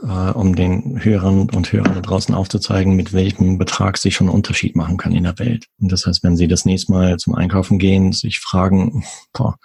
äh, 0.03 0.31
um 0.31 0.55
den 0.55 1.03
Hörern 1.03 1.49
und 1.49 1.71
Hörern 1.71 1.93
da 1.93 2.01
draußen 2.01 2.33
aufzuzeigen, 2.33 2.95
mit 2.95 3.13
welchem 3.13 3.57
Betrag 3.57 3.97
sich 3.97 4.15
schon 4.15 4.27
einen 4.27 4.35
Unterschied 4.35 4.75
machen 4.75 4.97
kann 4.97 5.13
in 5.13 5.23
der 5.23 5.37
Welt. 5.39 5.65
Und 5.79 5.91
das 5.91 6.05
heißt, 6.05 6.23
wenn 6.23 6.37
Sie 6.37 6.47
das 6.47 6.65
nächste 6.65 6.91
Mal 6.91 7.17
zum 7.17 7.35
Einkaufen 7.35 7.79
gehen, 7.79 8.13
sich 8.13 8.39
fragen, 8.39 9.03
boah, 9.33 9.57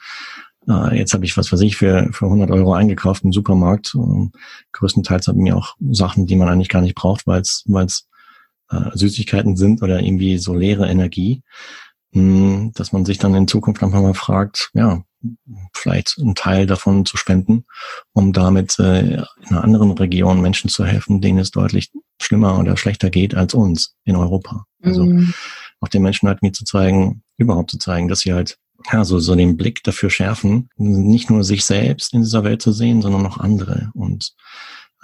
äh, 0.68 0.96
jetzt 0.96 1.12
habe 1.14 1.24
ich 1.24 1.36
was 1.36 1.52
weiß 1.52 1.60
ich 1.60 1.76
für, 1.76 2.08
für 2.12 2.26
100 2.26 2.50
Euro 2.50 2.74
eingekauft 2.74 3.24
im 3.24 3.32
Supermarkt. 3.32 3.94
Und 3.94 4.32
größtenteils 4.72 5.28
haben 5.28 5.42
mir 5.42 5.56
auch 5.56 5.76
Sachen, 5.90 6.26
die 6.26 6.36
man 6.36 6.48
eigentlich 6.48 6.68
gar 6.68 6.82
nicht 6.82 6.94
braucht, 6.94 7.26
weil 7.26 7.40
es 7.40 7.64
weil 7.66 7.86
es 7.86 8.08
äh, 8.70 8.90
Süßigkeiten 8.94 9.56
sind 9.56 9.82
oder 9.82 10.00
irgendwie 10.00 10.38
so 10.38 10.54
leere 10.54 10.88
Energie, 10.88 11.42
mh, 12.12 12.22
hm, 12.22 12.72
dass 12.74 12.92
man 12.92 13.04
sich 13.04 13.18
dann 13.18 13.34
in 13.34 13.48
Zukunft 13.48 13.82
einfach 13.82 14.02
mal 14.02 14.14
fragt, 14.14 14.70
ja, 14.74 15.02
vielleicht 15.72 16.18
einen 16.18 16.34
Teil 16.34 16.66
davon 16.66 17.06
zu 17.06 17.16
spenden, 17.16 17.64
um 18.12 18.32
damit 18.32 18.78
äh, 18.78 19.14
in 19.14 19.24
einer 19.48 19.62
anderen 19.62 19.92
Region 19.92 20.40
Menschen 20.40 20.68
zu 20.68 20.84
helfen, 20.84 21.20
denen 21.20 21.38
es 21.38 21.50
deutlich 21.50 21.90
schlimmer 22.20 22.58
oder 22.58 22.76
schlechter 22.76 23.10
geht 23.10 23.34
als 23.34 23.54
uns 23.54 23.94
in 24.04 24.16
Europa. 24.16 24.66
Also 24.82 25.04
mhm. 25.04 25.32
auch 25.80 25.88
den 25.88 26.02
Menschen 26.02 26.28
halt 26.28 26.42
mir 26.42 26.52
zu 26.52 26.64
zeigen, 26.64 27.22
überhaupt 27.36 27.70
zu 27.70 27.78
zeigen, 27.78 28.08
dass 28.08 28.20
sie 28.20 28.32
halt 28.32 28.58
ja, 28.92 29.04
so, 29.04 29.18
so 29.18 29.34
den 29.34 29.56
Blick 29.56 29.82
dafür 29.82 30.10
schärfen, 30.10 30.70
nicht 30.76 31.30
nur 31.30 31.44
sich 31.44 31.64
selbst 31.64 32.14
in 32.14 32.22
dieser 32.22 32.44
Welt 32.44 32.62
zu 32.62 32.72
sehen, 32.72 33.02
sondern 33.02 33.26
auch 33.26 33.38
andere. 33.38 33.90
Und 33.94 34.34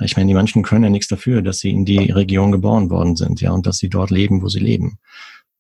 Ich 0.01 0.17
meine, 0.17 0.29
die 0.29 0.35
Menschen 0.35 0.63
können 0.63 0.85
ja 0.85 0.91
nichts 0.91 1.09
dafür, 1.09 1.43
dass 1.43 1.59
sie 1.59 1.71
in 1.71 1.85
die 1.85 2.11
Region 2.11 2.53
geboren 2.53 2.91
worden 2.91 3.17
sind, 3.17 3.41
ja, 3.41 3.51
und 3.53 3.67
dass 3.67 3.79
sie 3.79 3.89
dort 3.89 4.11
leben, 4.11 4.43
wo 4.43 4.49
sie 4.49 4.61
leben. 4.61 4.99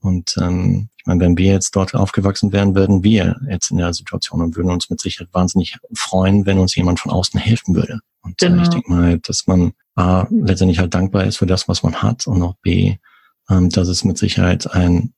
Und 0.00 0.36
ähm, 0.40 0.90
ich 0.96 1.06
meine, 1.06 1.20
wenn 1.20 1.36
wir 1.36 1.52
jetzt 1.52 1.74
dort 1.74 1.94
aufgewachsen 1.94 2.52
wären, 2.52 2.74
würden 2.76 3.02
wir 3.02 3.36
jetzt 3.48 3.70
in 3.70 3.78
der 3.78 3.92
Situation 3.92 4.42
und 4.42 4.56
würden 4.56 4.70
uns 4.70 4.90
mit 4.90 5.00
Sicherheit 5.00 5.28
wahnsinnig 5.32 5.76
freuen, 5.92 6.46
wenn 6.46 6.58
uns 6.58 6.76
jemand 6.76 7.00
von 7.00 7.10
außen 7.10 7.40
helfen 7.40 7.74
würde. 7.74 8.00
Und 8.22 8.38
genau. 8.38 8.60
äh, 8.60 8.62
ich 8.62 8.68
denke 8.68 8.90
mal, 8.90 9.18
dass 9.18 9.46
man 9.46 9.72
A, 9.96 10.28
letztendlich 10.30 10.78
halt 10.78 10.94
dankbar 10.94 11.24
ist 11.24 11.38
für 11.38 11.46
das, 11.46 11.66
was 11.66 11.82
man 11.82 12.00
hat 12.00 12.28
und 12.28 12.40
auch 12.42 12.54
B, 12.62 12.96
ähm, 13.50 13.70
dass 13.70 13.88
es 13.88 14.04
mit 14.04 14.18
Sicherheit 14.18 14.72
ein 14.72 15.12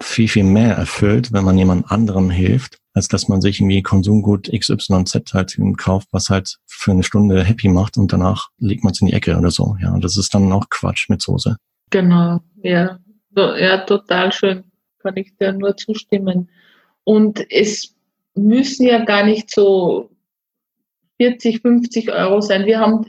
viel, 0.00 0.28
viel 0.28 0.44
mehr 0.44 0.74
erfüllt, 0.74 1.32
wenn 1.32 1.44
man 1.44 1.58
jemand 1.58 1.90
anderem 1.90 2.30
hilft, 2.30 2.78
als 2.94 3.08
dass 3.08 3.28
man 3.28 3.40
sich 3.40 3.60
irgendwie 3.60 3.82
Konsumgut 3.82 4.50
XYZ 4.50 5.34
halt 5.34 5.56
kauft, 5.76 6.08
was 6.12 6.30
halt 6.30 6.56
für 6.66 6.92
eine 6.92 7.02
Stunde 7.02 7.44
happy 7.44 7.68
macht 7.68 7.96
und 7.98 8.12
danach 8.12 8.48
legt 8.58 8.84
man 8.84 8.92
es 8.92 9.00
in 9.00 9.08
die 9.08 9.12
Ecke 9.12 9.36
oder 9.36 9.50
so. 9.50 9.76
Ja, 9.80 9.98
das 9.98 10.16
ist 10.16 10.34
dann 10.34 10.52
auch 10.52 10.68
Quatsch 10.70 11.08
mit 11.08 11.22
Soße. 11.22 11.56
Genau, 11.90 12.40
ja. 12.62 12.98
Ja, 13.34 13.78
total 13.78 14.32
schön. 14.32 14.64
Kann 15.00 15.16
ich 15.16 15.36
dir 15.36 15.52
nur 15.52 15.76
zustimmen. 15.76 16.48
Und 17.04 17.44
es 17.50 17.94
müssen 18.34 18.86
ja 18.86 19.04
gar 19.04 19.24
nicht 19.24 19.50
so 19.50 20.10
40, 21.18 21.60
50 21.62 22.12
Euro 22.12 22.40
sein. 22.40 22.66
Wir 22.66 22.80
haben 22.80 23.06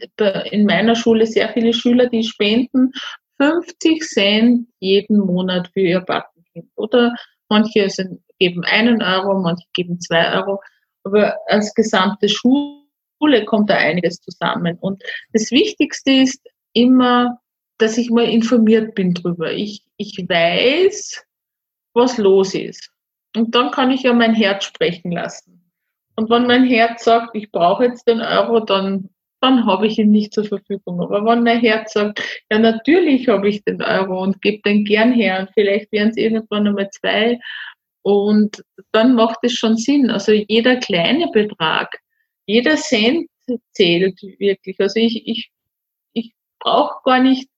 in 0.52 0.66
meiner 0.66 0.96
Schule 0.96 1.26
sehr 1.26 1.50
viele 1.50 1.74
Schüler, 1.74 2.08
die 2.08 2.24
spenden 2.24 2.92
50 3.38 4.02
Cent 4.04 4.68
jeden 4.80 5.20
Monat 5.20 5.70
für 5.74 5.82
ihr 5.82 6.02
Patenkind. 6.62 6.72
Oder 6.76 7.16
manche 7.50 7.90
sind, 7.90 8.22
geben 8.40 8.64
einen 8.66 9.02
Euro, 9.02 9.40
manche 9.40 9.66
geben 9.74 10.00
zwei 10.00 10.34
Euro. 10.34 10.62
Aber 11.04 11.38
als 11.48 11.74
gesamte 11.74 12.30
Schule 12.30 13.46
kommt 13.46 13.70
da 13.70 13.76
einiges 13.76 14.20
zusammen. 14.20 14.78
Und 14.80 15.02
das 15.34 15.52
Wichtigste 15.52 16.12
ist 16.12 16.42
immer, 16.74 17.40
dass 17.78 17.98
ich 17.98 18.10
mal 18.10 18.26
informiert 18.26 18.96
bin 18.96 19.14
drüber. 19.14 19.52
Ich, 19.52 19.84
ich 19.98 20.18
weiß, 20.18 21.24
was 21.94 22.18
los 22.18 22.54
ist. 22.54 22.92
Und 23.36 23.54
dann 23.56 23.72
kann 23.72 23.92
ich 23.92 24.04
ja 24.04 24.14
mein 24.14 24.34
Herz 24.34 24.66
sprechen 24.66 25.12
lassen. 25.12 25.72
Und 26.16 26.30
wenn 26.30 26.48
mein 26.48 26.66
Herz 26.66 27.04
sagt, 27.04 27.36
ich 27.36 27.52
brauche 27.52 27.86
jetzt 27.86 28.08
den 28.08 28.22
Euro, 28.22 28.60
dann 28.60 29.10
dann 29.42 29.66
habe 29.66 29.88
ich 29.88 29.98
ihn 30.00 30.12
nicht 30.12 30.34
zur 30.34 30.46
Verfügung. 30.46 31.02
Aber 31.02 31.24
wenn 31.24 31.44
mein 31.44 31.60
Herz 31.60 31.94
sagt, 31.94 32.22
ja 32.52 32.60
natürlich 32.60 33.28
habe 33.28 33.50
ich 33.50 33.64
den 33.64 33.82
Euro 33.82 34.22
und 34.24 34.42
gebe 34.42 34.62
den 34.64 34.86
gern 34.86 35.12
her 35.12 35.40
und 35.42 35.50
vielleicht 35.54 35.92
werden 35.92 36.10
es 36.10 36.18
irgendwann 36.18 36.68
einmal 36.68 36.90
zwei 36.92 37.40
und 38.02 38.64
dann 38.92 39.16
macht 39.16 39.40
es 39.42 39.54
schon 39.54 39.78
Sinn. 39.78 40.10
Also 40.10 40.32
jeder 40.32 40.78
kleine 40.78 41.30
Betrag, 41.32 42.00
jeder 42.46 42.78
Cent 42.78 43.28
zählt 43.74 44.22
wirklich. 44.40 44.80
Also 44.80 45.00
ich, 45.00 45.28
ich, 45.28 45.52
ich 46.14 46.34
brauche 46.60 47.02
gar 47.04 47.22
nicht 47.22 47.50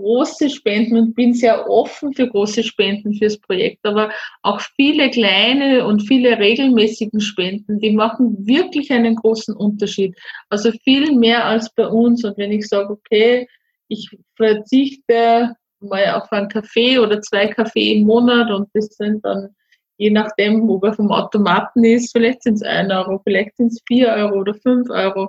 große 0.00 0.48
Spenden 0.50 0.96
und 0.96 1.14
bin 1.14 1.34
sehr 1.34 1.68
offen 1.68 2.12
für 2.14 2.28
große 2.28 2.62
Spenden 2.62 3.14
fürs 3.14 3.38
Projekt, 3.38 3.84
aber 3.84 4.10
auch 4.42 4.60
viele 4.76 5.10
kleine 5.10 5.86
und 5.86 6.00
viele 6.00 6.38
regelmäßigen 6.38 7.20
Spenden, 7.20 7.78
die 7.78 7.92
machen 7.92 8.46
wirklich 8.46 8.90
einen 8.90 9.16
großen 9.16 9.54
Unterschied. 9.54 10.16
Also 10.48 10.72
viel 10.84 11.12
mehr 11.12 11.44
als 11.44 11.72
bei 11.74 11.86
uns. 11.86 12.24
Und 12.24 12.38
wenn 12.38 12.52
ich 12.52 12.66
sage, 12.66 12.90
okay, 12.90 13.46
ich 13.88 14.08
verzichte 14.36 15.54
mal 15.80 16.06
auf 16.14 16.30
einen 16.32 16.48
Kaffee 16.48 16.98
oder 16.98 17.20
zwei 17.20 17.48
Kaffee 17.48 17.92
im 17.92 18.06
Monat 18.06 18.50
und 18.50 18.68
das 18.74 18.86
sind 18.96 19.24
dann 19.24 19.50
je 19.98 20.10
nachdem, 20.10 20.66
wo 20.66 20.80
er 20.80 20.94
vom 20.94 21.12
Automaten 21.12 21.84
ist, 21.84 22.12
vielleicht 22.12 22.42
sind 22.42 22.54
es 22.54 22.62
ein 22.62 22.90
Euro, 22.90 23.20
vielleicht 23.22 23.58
sind 23.58 23.66
es 23.66 23.82
vier 23.86 24.08
Euro 24.08 24.40
oder 24.40 24.54
fünf 24.54 24.88
Euro. 24.88 25.28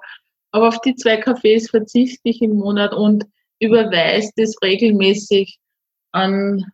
Aber 0.51 0.69
auf 0.69 0.79
die 0.79 0.95
zwei 0.95 1.17
Kaffees 1.17 1.69
verzichte 1.69 2.21
ich 2.29 2.41
im 2.41 2.55
Monat 2.55 2.93
und 2.93 3.25
überweist 3.61 4.33
es 4.37 4.55
regelmäßig 4.61 5.57
an, 6.11 6.65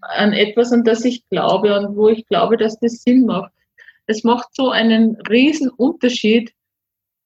an 0.00 0.32
etwas, 0.32 0.72
an 0.72 0.84
das 0.84 1.04
ich 1.04 1.28
glaube 1.28 1.78
und 1.78 1.96
wo 1.96 2.08
ich 2.08 2.26
glaube, 2.26 2.56
dass 2.56 2.78
das 2.78 3.02
Sinn 3.02 3.26
macht. 3.26 3.52
Es 4.06 4.24
macht 4.24 4.54
so 4.54 4.70
einen 4.70 5.20
riesen 5.28 5.68
Unterschied 5.68 6.52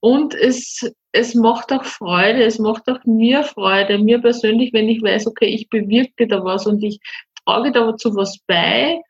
und 0.01 0.35
es, 0.35 0.91
es 1.13 1.35
macht 1.35 1.73
auch 1.73 1.85
Freude, 1.85 2.43
es 2.43 2.59
macht 2.59 2.89
auch 2.89 3.05
mir 3.05 3.45
Freude, 3.45 3.99
mir 3.99 4.21
persönlich, 4.21 4.73
wenn 4.73 4.89
ich 4.89 5.03
weiß, 5.03 5.29
okay, 5.29 5.47
ich 5.47 5.69
bewirke 5.69 6.27
da 6.27 6.43
was 6.45 6.67
und 6.67 6.83
ich 6.83 6.99
trage 7.45 7.71
dazu 7.71 8.17
was 8.17 8.39
bei, 8.47 9.01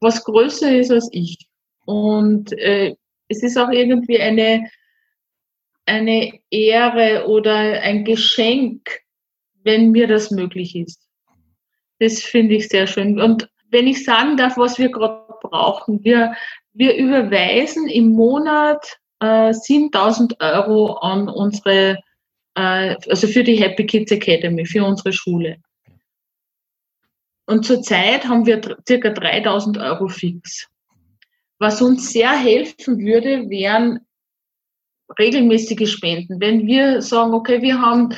was 0.00 0.22
größer 0.24 0.78
ist 0.78 0.92
als 0.92 1.08
ich. 1.12 1.36
Und 1.84 2.52
äh, 2.52 2.94
es 3.28 3.42
ist 3.42 3.56
auch 3.56 3.70
irgendwie 3.70 4.20
eine, 4.20 4.70
eine 5.86 6.38
Ehre 6.50 7.26
oder 7.26 7.54
ein 7.56 8.04
Geschenk, 8.04 9.00
wenn 9.62 9.90
mir 9.90 10.06
das 10.06 10.30
möglich 10.30 10.76
ist. 10.76 11.00
Das 11.98 12.22
finde 12.22 12.56
ich 12.56 12.68
sehr 12.68 12.86
schön. 12.86 13.20
Und 13.20 13.48
wenn 13.70 13.86
ich 13.86 14.04
sagen 14.04 14.36
darf, 14.36 14.56
was 14.56 14.78
wir 14.78 14.90
gerade 14.90 15.34
brauchen, 15.42 16.02
wir, 16.02 16.34
wir 16.72 16.96
überweisen 16.96 17.88
im 17.88 18.10
Monat 18.10 18.98
äh, 19.20 19.52
7000 19.52 20.40
Euro 20.40 20.94
an 20.94 21.28
unsere, 21.28 21.98
äh, 22.54 22.96
also 23.08 23.26
für 23.26 23.44
die 23.44 23.60
Happy 23.60 23.86
Kids 23.86 24.10
Academy, 24.12 24.64
für 24.64 24.84
unsere 24.84 25.12
Schule. 25.12 25.58
Und 27.46 27.64
zurzeit 27.64 28.26
haben 28.26 28.46
wir 28.46 28.60
circa 28.86 29.10
3000 29.10 29.78
Euro 29.78 30.08
fix. 30.08 30.68
Was 31.58 31.82
uns 31.82 32.12
sehr 32.12 32.32
helfen 32.32 32.98
würde, 33.00 33.50
wären 33.50 34.00
regelmäßige 35.18 35.90
Spenden. 35.90 36.40
Wenn 36.40 36.66
wir 36.66 37.02
sagen, 37.02 37.34
okay, 37.34 37.60
wir 37.60 37.80
haben 37.80 38.14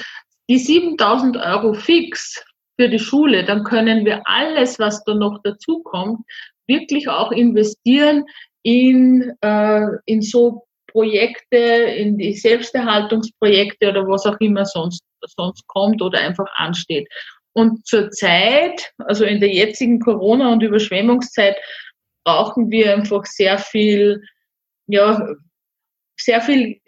die 0.53 0.59
7000 0.59 1.38
Euro 1.38 1.73
fix 1.73 2.45
für 2.79 2.91
die 2.91 2.99
Schule, 2.99 3.43
dann 3.43 3.65
können 3.65 4.05
wir 4.05 4.21
alles, 4.27 4.79
was 4.79 5.03
da 5.05 5.15
noch 5.15 5.41
dazu 5.43 5.83
kommt, 5.83 6.21
wirklich 6.67 7.09
auch 7.09 7.33
investieren 7.33 8.27
in, 8.62 9.33
äh, 9.41 9.87
in 10.05 10.21
so 10.21 10.67
Projekte, 10.88 11.57
in 11.57 12.19
die 12.19 12.35
Selbsterhaltungsprojekte 12.35 13.88
oder 13.88 14.07
was 14.07 14.27
auch 14.27 14.38
immer 14.41 14.67
sonst, 14.67 15.03
sonst 15.27 15.67
kommt 15.69 16.03
oder 16.03 16.19
einfach 16.21 16.49
ansteht. 16.57 17.09
Und 17.55 17.87
zurzeit, 17.87 18.93
also 18.99 19.25
in 19.25 19.41
der 19.41 19.55
jetzigen 19.55 20.01
Corona- 20.01 20.53
und 20.53 20.62
Überschwemmungszeit, 20.62 21.57
brauchen 22.25 22.71
wir 22.71 22.93
einfach 22.93 23.25
sehr 23.25 23.57
viel, 23.57 24.23
ja, 24.87 25.27
sehr 26.24 26.40
viel 26.40 26.80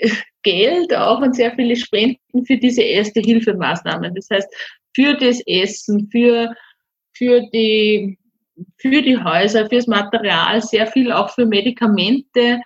Geld 0.42 0.94
auch 0.94 1.20
und 1.20 1.34
sehr 1.34 1.54
viele 1.54 1.76
Spenden 1.76 2.44
für 2.46 2.56
diese 2.56 2.82
erste 2.82 3.20
Hilfemaßnahmen. 3.20 4.14
Das 4.14 4.28
heißt, 4.30 4.48
für 4.94 5.14
das 5.14 5.40
Essen, 5.46 6.08
für, 6.10 6.54
für 7.12 7.42
die, 7.52 8.18
für 8.76 9.02
die 9.02 9.16
Häuser, 9.16 9.68
fürs 9.68 9.86
Material, 9.86 10.62
sehr 10.62 10.86
viel 10.86 11.12
auch 11.12 11.30
für 11.30 11.46
Medikamente. 11.46 12.60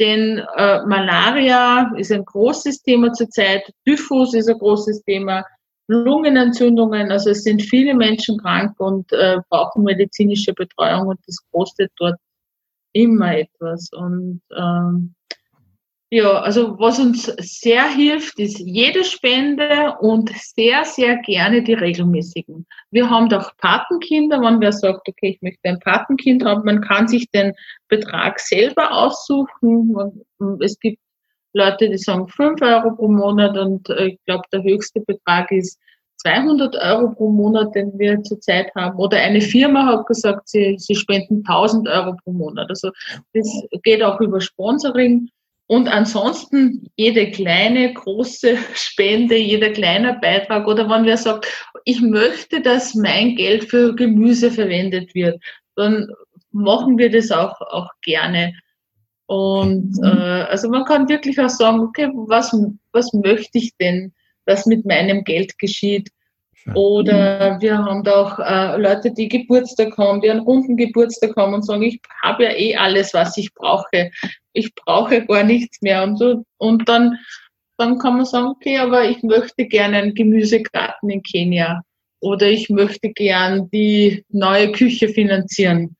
Denn 0.00 0.38
äh, 0.56 0.82
Malaria 0.86 1.92
ist 1.96 2.12
ein 2.12 2.24
großes 2.24 2.82
Thema 2.82 3.12
zurzeit, 3.12 3.68
Typhus 3.84 4.32
ist 4.34 4.48
ein 4.48 4.58
großes 4.58 5.02
Thema, 5.02 5.44
Lungenentzündungen, 5.88 7.10
also 7.10 7.30
es 7.30 7.44
sind 7.44 7.62
viele 7.62 7.94
Menschen 7.94 8.38
krank 8.38 8.78
und 8.78 9.10
äh, 9.12 9.38
brauchen 9.48 9.84
medizinische 9.84 10.52
Betreuung 10.52 11.08
und 11.08 11.18
das 11.26 11.38
kostet 11.50 11.90
dort 11.96 12.16
immer 12.92 13.36
etwas. 13.38 13.90
Und 13.92 14.42
ähm, 14.56 15.14
ja, 16.10 16.40
also 16.40 16.78
was 16.78 16.98
uns 16.98 17.24
sehr 17.38 17.86
hilft, 17.86 18.38
ist 18.38 18.58
jede 18.58 19.04
Spende 19.04 19.94
und 20.00 20.30
sehr, 20.36 20.84
sehr 20.84 21.18
gerne 21.18 21.62
die 21.62 21.74
regelmäßigen. 21.74 22.66
Wir 22.90 23.10
haben 23.10 23.28
doch 23.28 23.54
Patenkinder, 23.58 24.40
wenn 24.40 24.60
wer 24.60 24.72
sagt, 24.72 25.06
okay, 25.06 25.30
ich 25.34 25.42
möchte 25.42 25.60
ein 25.64 25.80
Patenkind 25.80 26.44
haben, 26.44 26.64
man 26.64 26.80
kann 26.80 27.08
sich 27.08 27.30
den 27.30 27.52
Betrag 27.88 28.40
selber 28.40 28.90
aussuchen. 28.90 30.24
Es 30.62 30.78
gibt 30.78 30.98
Leute, 31.52 31.90
die 31.90 31.98
sagen 31.98 32.28
5 32.28 32.62
Euro 32.62 32.94
pro 32.94 33.08
Monat 33.08 33.58
und 33.58 33.90
äh, 33.90 34.06
ich 34.08 34.18
glaube, 34.24 34.44
der 34.52 34.62
höchste 34.62 35.00
Betrag 35.00 35.50
ist 35.50 35.78
200 36.22 36.74
Euro 36.76 37.10
pro 37.10 37.30
Monat, 37.30 37.74
den 37.74 37.98
wir 37.98 38.22
zurzeit 38.22 38.74
haben. 38.74 38.98
Oder 38.98 39.18
eine 39.18 39.40
Firma 39.40 39.86
hat 39.86 40.06
gesagt, 40.06 40.48
sie, 40.48 40.76
sie 40.78 40.94
spenden 40.94 41.44
1000 41.46 41.88
Euro 41.88 42.16
pro 42.24 42.32
Monat. 42.32 42.68
Also 42.70 42.90
das 43.34 43.48
geht 43.82 44.02
auch 44.02 44.20
über 44.20 44.40
Sponsoring. 44.40 45.28
Und 45.68 45.86
ansonsten 45.86 46.90
jede 46.96 47.30
kleine, 47.30 47.92
große 47.92 48.56
Spende, 48.74 49.36
jeder 49.36 49.70
kleiner 49.70 50.14
Beitrag 50.14 50.66
oder 50.66 50.88
wenn 50.88 51.04
wer 51.04 51.18
sagt, 51.18 51.46
ich 51.84 52.00
möchte, 52.00 52.62
dass 52.62 52.94
mein 52.94 53.36
Geld 53.36 53.64
für 53.64 53.94
Gemüse 53.94 54.50
verwendet 54.50 55.14
wird, 55.14 55.38
dann 55.76 56.08
machen 56.52 56.96
wir 56.96 57.10
das 57.10 57.30
auch, 57.30 57.60
auch 57.60 57.90
gerne. 58.00 58.54
Und 59.26 59.98
mhm. 59.98 60.04
äh, 60.04 60.44
also 60.48 60.70
man 60.70 60.86
kann 60.86 61.06
wirklich 61.06 61.38
auch 61.38 61.50
sagen, 61.50 61.80
okay, 61.80 62.08
was, 62.14 62.56
was 62.92 63.12
möchte 63.12 63.58
ich 63.58 63.76
denn, 63.76 64.14
dass 64.46 64.64
mit 64.64 64.86
meinem 64.86 65.22
Geld 65.22 65.58
geschieht? 65.58 66.08
Oder 66.74 67.60
wir 67.60 67.78
haben 67.78 68.04
da 68.04 68.22
auch 68.22 68.38
äh, 68.38 68.80
Leute, 68.80 69.12
die 69.12 69.28
Geburtstag 69.28 69.96
haben, 69.96 70.20
die 70.20 70.30
einen 70.30 70.40
runden 70.40 70.76
Geburtstag 70.76 71.36
haben 71.36 71.54
und 71.54 71.64
sagen, 71.64 71.82
ich 71.82 72.00
habe 72.22 72.44
ja 72.44 72.50
eh 72.50 72.76
alles, 72.76 73.14
was 73.14 73.36
ich 73.36 73.52
brauche. 73.54 74.10
Ich 74.52 74.74
brauche 74.74 75.24
gar 75.26 75.44
nichts 75.44 75.80
mehr. 75.82 76.02
Und, 76.02 76.18
so, 76.18 76.44
und 76.58 76.88
dann 76.88 77.18
dann 77.78 77.98
kann 77.98 78.16
man 78.16 78.26
sagen, 78.26 78.48
okay, 78.48 78.78
aber 78.78 79.08
ich 79.08 79.22
möchte 79.22 79.64
gerne 79.66 79.98
einen 79.98 80.14
Gemüsegarten 80.14 81.10
in 81.10 81.22
Kenia 81.22 81.82
oder 82.20 82.48
ich 82.48 82.68
möchte 82.68 83.10
gern 83.10 83.70
die 83.70 84.24
neue 84.30 84.72
Küche 84.72 85.08
finanzieren 85.08 85.96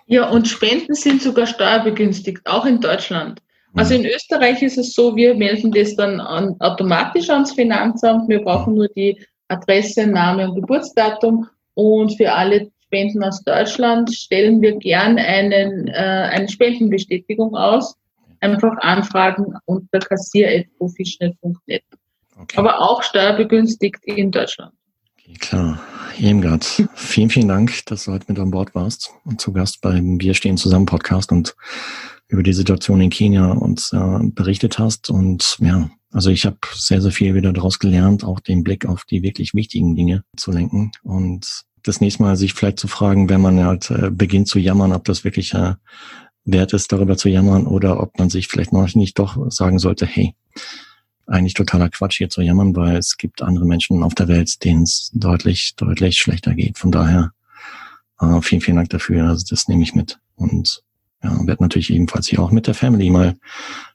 Ja, 0.07 0.29
und 0.29 0.49
Spenden 0.49 0.95
sind 0.95 1.23
sogar 1.23 1.47
steuerbegünstigt, 1.47 2.47
auch 2.47 2.65
in 2.65 2.81
Deutschland. 2.81 3.43
Also 3.75 3.95
in 3.95 4.05
Österreich 4.05 4.63
ist 4.63 4.79
es 4.79 4.93
so, 4.93 5.17
wir 5.17 5.35
melden 5.35 5.73
das 5.73 5.97
dann 5.97 6.21
an, 6.21 6.57
automatisch 6.61 7.31
ans 7.31 7.53
Finanzamt. 7.53 8.29
Wir 8.29 8.41
brauchen 8.43 8.75
nur 8.75 8.89
die 8.89 9.19
Adresse, 9.49 10.07
Name 10.07 10.49
und 10.49 10.57
Geburtsdatum. 10.57 11.49
Und 11.75 12.17
für 12.17 12.33
alle 12.33 12.71
Spenden 12.85 13.25
aus 13.25 13.43
Deutschland 13.45 14.15
stellen 14.15 14.61
wir 14.61 14.77
gern 14.77 15.19
einen, 15.19 15.89
äh, 15.89 15.93
eine 15.93 16.49
Spendenbestätigung 16.49 17.55
aus 17.57 17.97
einfach 18.43 18.77
anfragen 18.81 19.55
unter 19.65 20.01
kassier.profishnet.net. 20.01 21.85
Okay. 22.37 22.57
Aber 22.57 22.81
auch 22.81 23.03
steuerbegünstigt 23.03 24.05
in 24.05 24.31
Deutschland. 24.31 24.75
Okay, 25.17 25.35
klar. 25.39 25.81
Irmgard, 26.19 26.65
vielen, 26.95 27.31
vielen 27.31 27.49
Dank, 27.49 27.87
dass 27.87 28.05
du 28.05 28.13
heute 28.13 28.27
mit 28.29 28.39
an 28.39 28.51
Bord 28.51 28.75
warst 28.75 29.13
und 29.25 29.41
zu 29.41 29.53
Gast 29.53 29.81
beim 29.81 30.21
Wir 30.21 30.35
stehen 30.35 30.59
zusammen 30.59 30.85
Podcast 30.85 31.33
und 31.33 31.55
über 32.33 32.43
die 32.43 32.55
Situation 32.55 33.01
in 33.03 33.11
Kenia 33.11 33.53
uns 33.53 33.93
äh, 33.93 34.19
berichtet 34.23 34.79
hast. 34.79 35.11
Und 35.11 35.59
ja, 35.61 35.91
also 36.11 36.31
ich 36.31 36.47
habe 36.47 36.57
sehr, 36.75 37.03
sehr 37.03 37.13
viel 37.13 37.35
wieder 37.35 37.53
daraus 37.53 37.79
gelernt, 37.79 38.25
auch 38.25 38.41
den 38.41 38.65
Blick 38.65 38.87
auf 38.87 39.05
die 39.05 39.23
wirklich 39.23 39.53
wichtigen 39.53 39.95
Dinge 39.95 40.25
zu 40.37 40.51
lenken 40.51 40.93
und 41.03 41.65
das 41.83 42.01
nächste 42.01 42.23
Mal 42.23 42.37
sich 42.37 42.55
vielleicht 42.55 42.79
zu 42.79 42.89
fragen, 42.89 43.29
wenn 43.29 43.41
man 43.41 43.63
halt 43.63 43.91
äh, 43.91 44.11
beginnt 44.11 44.49
zu 44.49 44.59
jammern, 44.59 44.93
ob 44.93 45.05
das 45.05 45.25
wirklich 45.25 45.53
äh, 45.53 45.75
wert 46.45 46.73
ist, 46.73 46.93
darüber 46.93 47.17
zu 47.17 47.29
jammern 47.29 47.67
oder 47.67 48.01
ob 48.01 48.19
man 48.19 48.31
sich 48.31 48.49
vielleicht 48.49 48.73
noch 48.73 48.95
nicht 48.95 49.19
doch 49.19 49.51
sagen 49.51 49.79
sollte, 49.79 50.07
hey, 50.07 50.35
eigentlich 51.27 51.55
totaler 51.55 51.89
Quatsch 51.89 52.19
hier 52.19 52.29
zu 52.29 52.41
jammern, 52.41 52.75
weil 52.77 52.97
es 52.97 53.17
gibt 53.17 53.43
andere 53.43 53.67
Menschen 53.67 54.03
auf 54.03 54.15
der 54.15 54.29
Welt, 54.29 54.65
denen 54.65 54.85
es 54.85 55.11
deutlich, 55.13 55.75
deutlich 55.77 56.19
schlechter 56.19 56.55
geht. 56.55 56.79
Von 56.79 56.93
daher 56.93 57.33
äh, 58.21 58.41
vielen, 58.41 58.61
vielen 58.61 58.77
Dank 58.77 58.91
dafür. 58.91 59.29
Also 59.29 59.45
das 59.51 59.69
nehme 59.69 59.83
ich 59.83 59.95
mit. 59.95 60.19
Und 60.37 60.83
ja, 61.23 61.47
werde 61.47 61.63
natürlich 61.63 61.91
ebenfalls 61.91 62.29
hier 62.29 62.41
auch 62.41 62.51
mit 62.51 62.67
der 62.67 62.75
Family 62.75 63.11
mal 63.11 63.37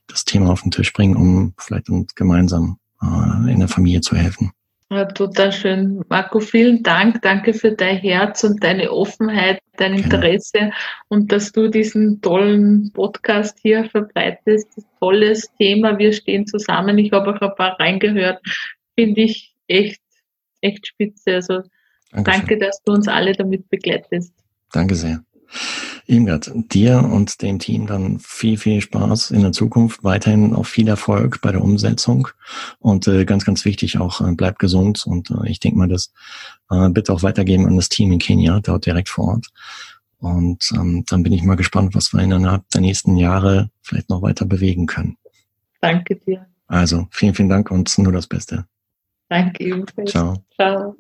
das 0.08 0.26
Thema 0.26 0.52
auf 0.52 0.62
den 0.62 0.72
Tisch 0.72 0.94
bringen, 0.94 1.16
um 1.16 1.54
vielleicht 1.58 1.90
uns 1.90 2.16
gemeinsam 2.16 2.78
äh, 3.02 3.52
in 3.52 3.60
der 3.60 3.68
Familie 3.68 4.02
zu 4.02 4.16
helfen. 4.16 4.52
Ja, 4.90 5.04
total 5.04 5.52
schön. 5.52 6.02
Marco, 6.08 6.40
vielen 6.40 6.82
Dank. 6.82 7.22
Danke 7.22 7.54
für 7.54 7.74
dein 7.74 7.98
Herz 7.98 8.46
und 8.46 8.64
deine 8.64 8.90
Offenheit, 8.90 9.60
dein 9.76 9.96
Interesse 9.96 10.52
Gerne. 10.54 10.74
und 11.10 11.30
dass 11.34 11.52
du 11.52 11.68
diesen 11.68 12.22
tollen 12.22 12.92
Podcast 12.94 13.58
hier 13.62 13.90
verbreitest. 13.90 14.82
Tolles 15.02 15.52
Thema. 15.58 16.00
Wir 16.00 16.14
stehen 16.14 16.48
zusammen. 16.48 16.98
Ich 17.00 17.12
habe 17.12 17.36
auch 17.36 17.42
ein 17.42 17.56
paar 17.56 17.78
reingehört. 17.78 18.42
Finde 18.96 19.22
ich 19.22 19.54
echt, 19.68 20.02
echt 20.62 20.88
spitze. 20.88 21.36
Also 21.36 21.64
Dankeschön. 22.12 22.24
danke, 22.24 22.58
dass 22.58 22.82
du 22.84 22.94
uns 22.94 23.10
alle 23.10 23.34
damit 23.34 23.70
begleitest. 23.70 24.34
Danke 24.72 24.96
sehr. 24.96 25.22
Irmgard, 26.08 26.52
dir 26.54 27.04
und 27.04 27.42
dem 27.42 27.60
Team 27.60 27.86
dann 27.86 28.20
viel, 28.20 28.58
viel 28.58 28.82
Spaß 28.82 29.32
in 29.32 29.42
der 29.42 29.52
Zukunft, 29.52 30.04
weiterhin 30.04 30.54
auch 30.54 30.66
viel 30.66 30.88
Erfolg 30.88 31.42
bei 31.42 31.52
der 31.52 31.62
Umsetzung 31.62 32.30
und 32.80 33.08
äh, 33.08 33.26
ganz, 33.26 33.46
ganz 33.46 33.66
wichtig 33.66 34.00
auch, 34.00 34.22
äh, 34.22 34.32
bleib 34.34 34.58
gesund 34.58 35.06
und 35.06 35.30
äh, 35.32 35.50
ich 35.50 35.60
denke 35.60 35.78
mal, 35.78 35.88
das 35.88 36.14
äh, 36.70 36.90
bitte 36.90 37.14
auch 37.14 37.24
weitergeben 37.24 37.68
an 37.68 37.76
das 37.76 37.90
Team 37.90 38.12
in 38.12 38.20
Kenia, 38.20 38.60
dort 38.62 38.86
direkt 38.86 39.10
vor 39.10 39.28
Ort. 39.30 39.48
Und 40.20 40.72
ähm, 40.74 41.04
dann 41.08 41.24
bin 41.24 41.34
ich 41.34 41.44
mal 41.44 41.56
gespannt, 41.56 41.94
was 41.94 42.12
wir 42.12 42.22
innerhalb 42.22 42.68
der 42.70 42.82
nächsten 42.82 43.18
Jahre 43.18 43.70
vielleicht 43.82 44.10
noch 44.10 44.22
weiter 44.22 44.46
bewegen 44.46 44.88
können. 44.88 45.18
Danke 45.82 46.16
dir. 46.16 46.48
Also, 46.68 47.08
vielen, 47.12 47.36
vielen 47.36 47.50
Dank 47.50 47.70
und 47.70 47.96
nur 47.98 48.12
das 48.12 48.28
Beste. 48.28 48.66
Danke 49.30 49.64
ebenfalls. 49.64 50.12
Ciao. 50.12 50.44
Ciao. 50.56 50.96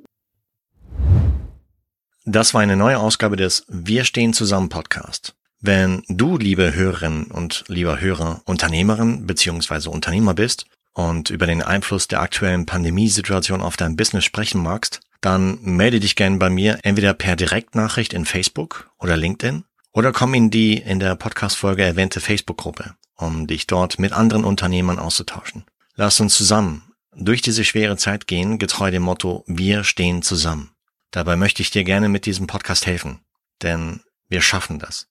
Das 2.29 2.53
war 2.53 2.59
eine 2.59 2.75
neue 2.75 2.99
Ausgabe 2.99 3.37
des 3.37 3.63
Wir 3.69 4.03
stehen 4.03 4.33
zusammen 4.33 4.67
Podcast. 4.67 5.33
Wenn 5.61 6.03
du, 6.09 6.37
liebe 6.37 6.73
Hörerinnen 6.75 7.27
und 7.27 7.63
lieber 7.69 8.01
Hörer, 8.01 8.41
Unternehmerin 8.43 9.25
bzw. 9.25 9.87
Unternehmer 9.87 10.33
bist 10.33 10.65
und 10.91 11.29
über 11.29 11.45
den 11.45 11.61
Einfluss 11.61 12.09
der 12.09 12.19
aktuellen 12.19 12.65
Pandemiesituation 12.65 13.61
auf 13.61 13.77
dein 13.77 13.95
Business 13.95 14.25
sprechen 14.25 14.61
magst, 14.61 14.99
dann 15.21 15.59
melde 15.61 16.01
dich 16.01 16.17
gern 16.17 16.37
bei 16.37 16.49
mir 16.49 16.79
entweder 16.83 17.13
per 17.13 17.37
Direktnachricht 17.37 18.11
in 18.11 18.25
Facebook 18.25 18.91
oder 18.99 19.15
LinkedIn 19.15 19.63
oder 19.93 20.11
komm 20.11 20.33
in 20.33 20.49
die 20.49 20.73
in 20.73 20.99
der 20.99 21.15
Podcast-Folge 21.15 21.85
erwähnte 21.85 22.19
Facebook-Gruppe, 22.19 22.95
um 23.15 23.47
dich 23.47 23.67
dort 23.67 23.99
mit 23.99 24.11
anderen 24.11 24.43
Unternehmern 24.43 24.99
auszutauschen. 24.99 25.63
Lass 25.95 26.19
uns 26.19 26.35
zusammen 26.35 26.91
durch 27.15 27.41
diese 27.41 27.63
schwere 27.63 27.95
Zeit 27.95 28.27
gehen, 28.27 28.59
getreu 28.59 28.91
dem 28.91 29.03
Motto 29.03 29.45
Wir 29.47 29.85
stehen 29.85 30.23
zusammen. 30.23 30.71
Dabei 31.17 31.35
möchte 31.35 31.63
ich 31.63 31.71
dir 31.71 31.83
gerne 31.83 32.09
mit 32.09 32.27
diesem 32.27 32.45
Podcast 32.45 32.85
helfen, 32.85 33.21
denn 33.63 34.01
wir 34.29 34.39
schaffen 34.39 34.77
das. 34.77 35.07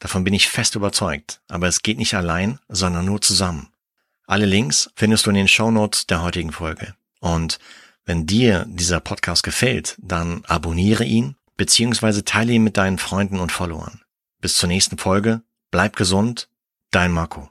Davon 0.00 0.22
bin 0.22 0.34
ich 0.34 0.50
fest 0.50 0.74
überzeugt, 0.74 1.40
aber 1.48 1.66
es 1.66 1.80
geht 1.80 1.96
nicht 1.96 2.12
allein, 2.12 2.58
sondern 2.68 3.06
nur 3.06 3.22
zusammen. 3.22 3.72
Alle 4.26 4.44
Links 4.44 4.90
findest 4.96 5.24
du 5.24 5.30
in 5.30 5.36
den 5.36 5.48
Show 5.48 5.70
Notes 5.70 6.06
der 6.06 6.20
heutigen 6.20 6.52
Folge. 6.52 6.94
Und 7.20 7.58
wenn 8.04 8.26
dir 8.26 8.66
dieser 8.68 9.00
Podcast 9.00 9.44
gefällt, 9.44 9.96
dann 9.96 10.44
abonniere 10.44 11.04
ihn 11.04 11.36
beziehungsweise 11.56 12.22
teile 12.22 12.52
ihn 12.52 12.62
mit 12.62 12.76
deinen 12.76 12.98
Freunden 12.98 13.40
und 13.40 13.50
Followern. 13.50 14.02
Bis 14.42 14.58
zur 14.58 14.68
nächsten 14.68 14.98
Folge, 14.98 15.40
bleib 15.70 15.96
gesund, 15.96 16.50
dein 16.90 17.12
Marco. 17.12 17.48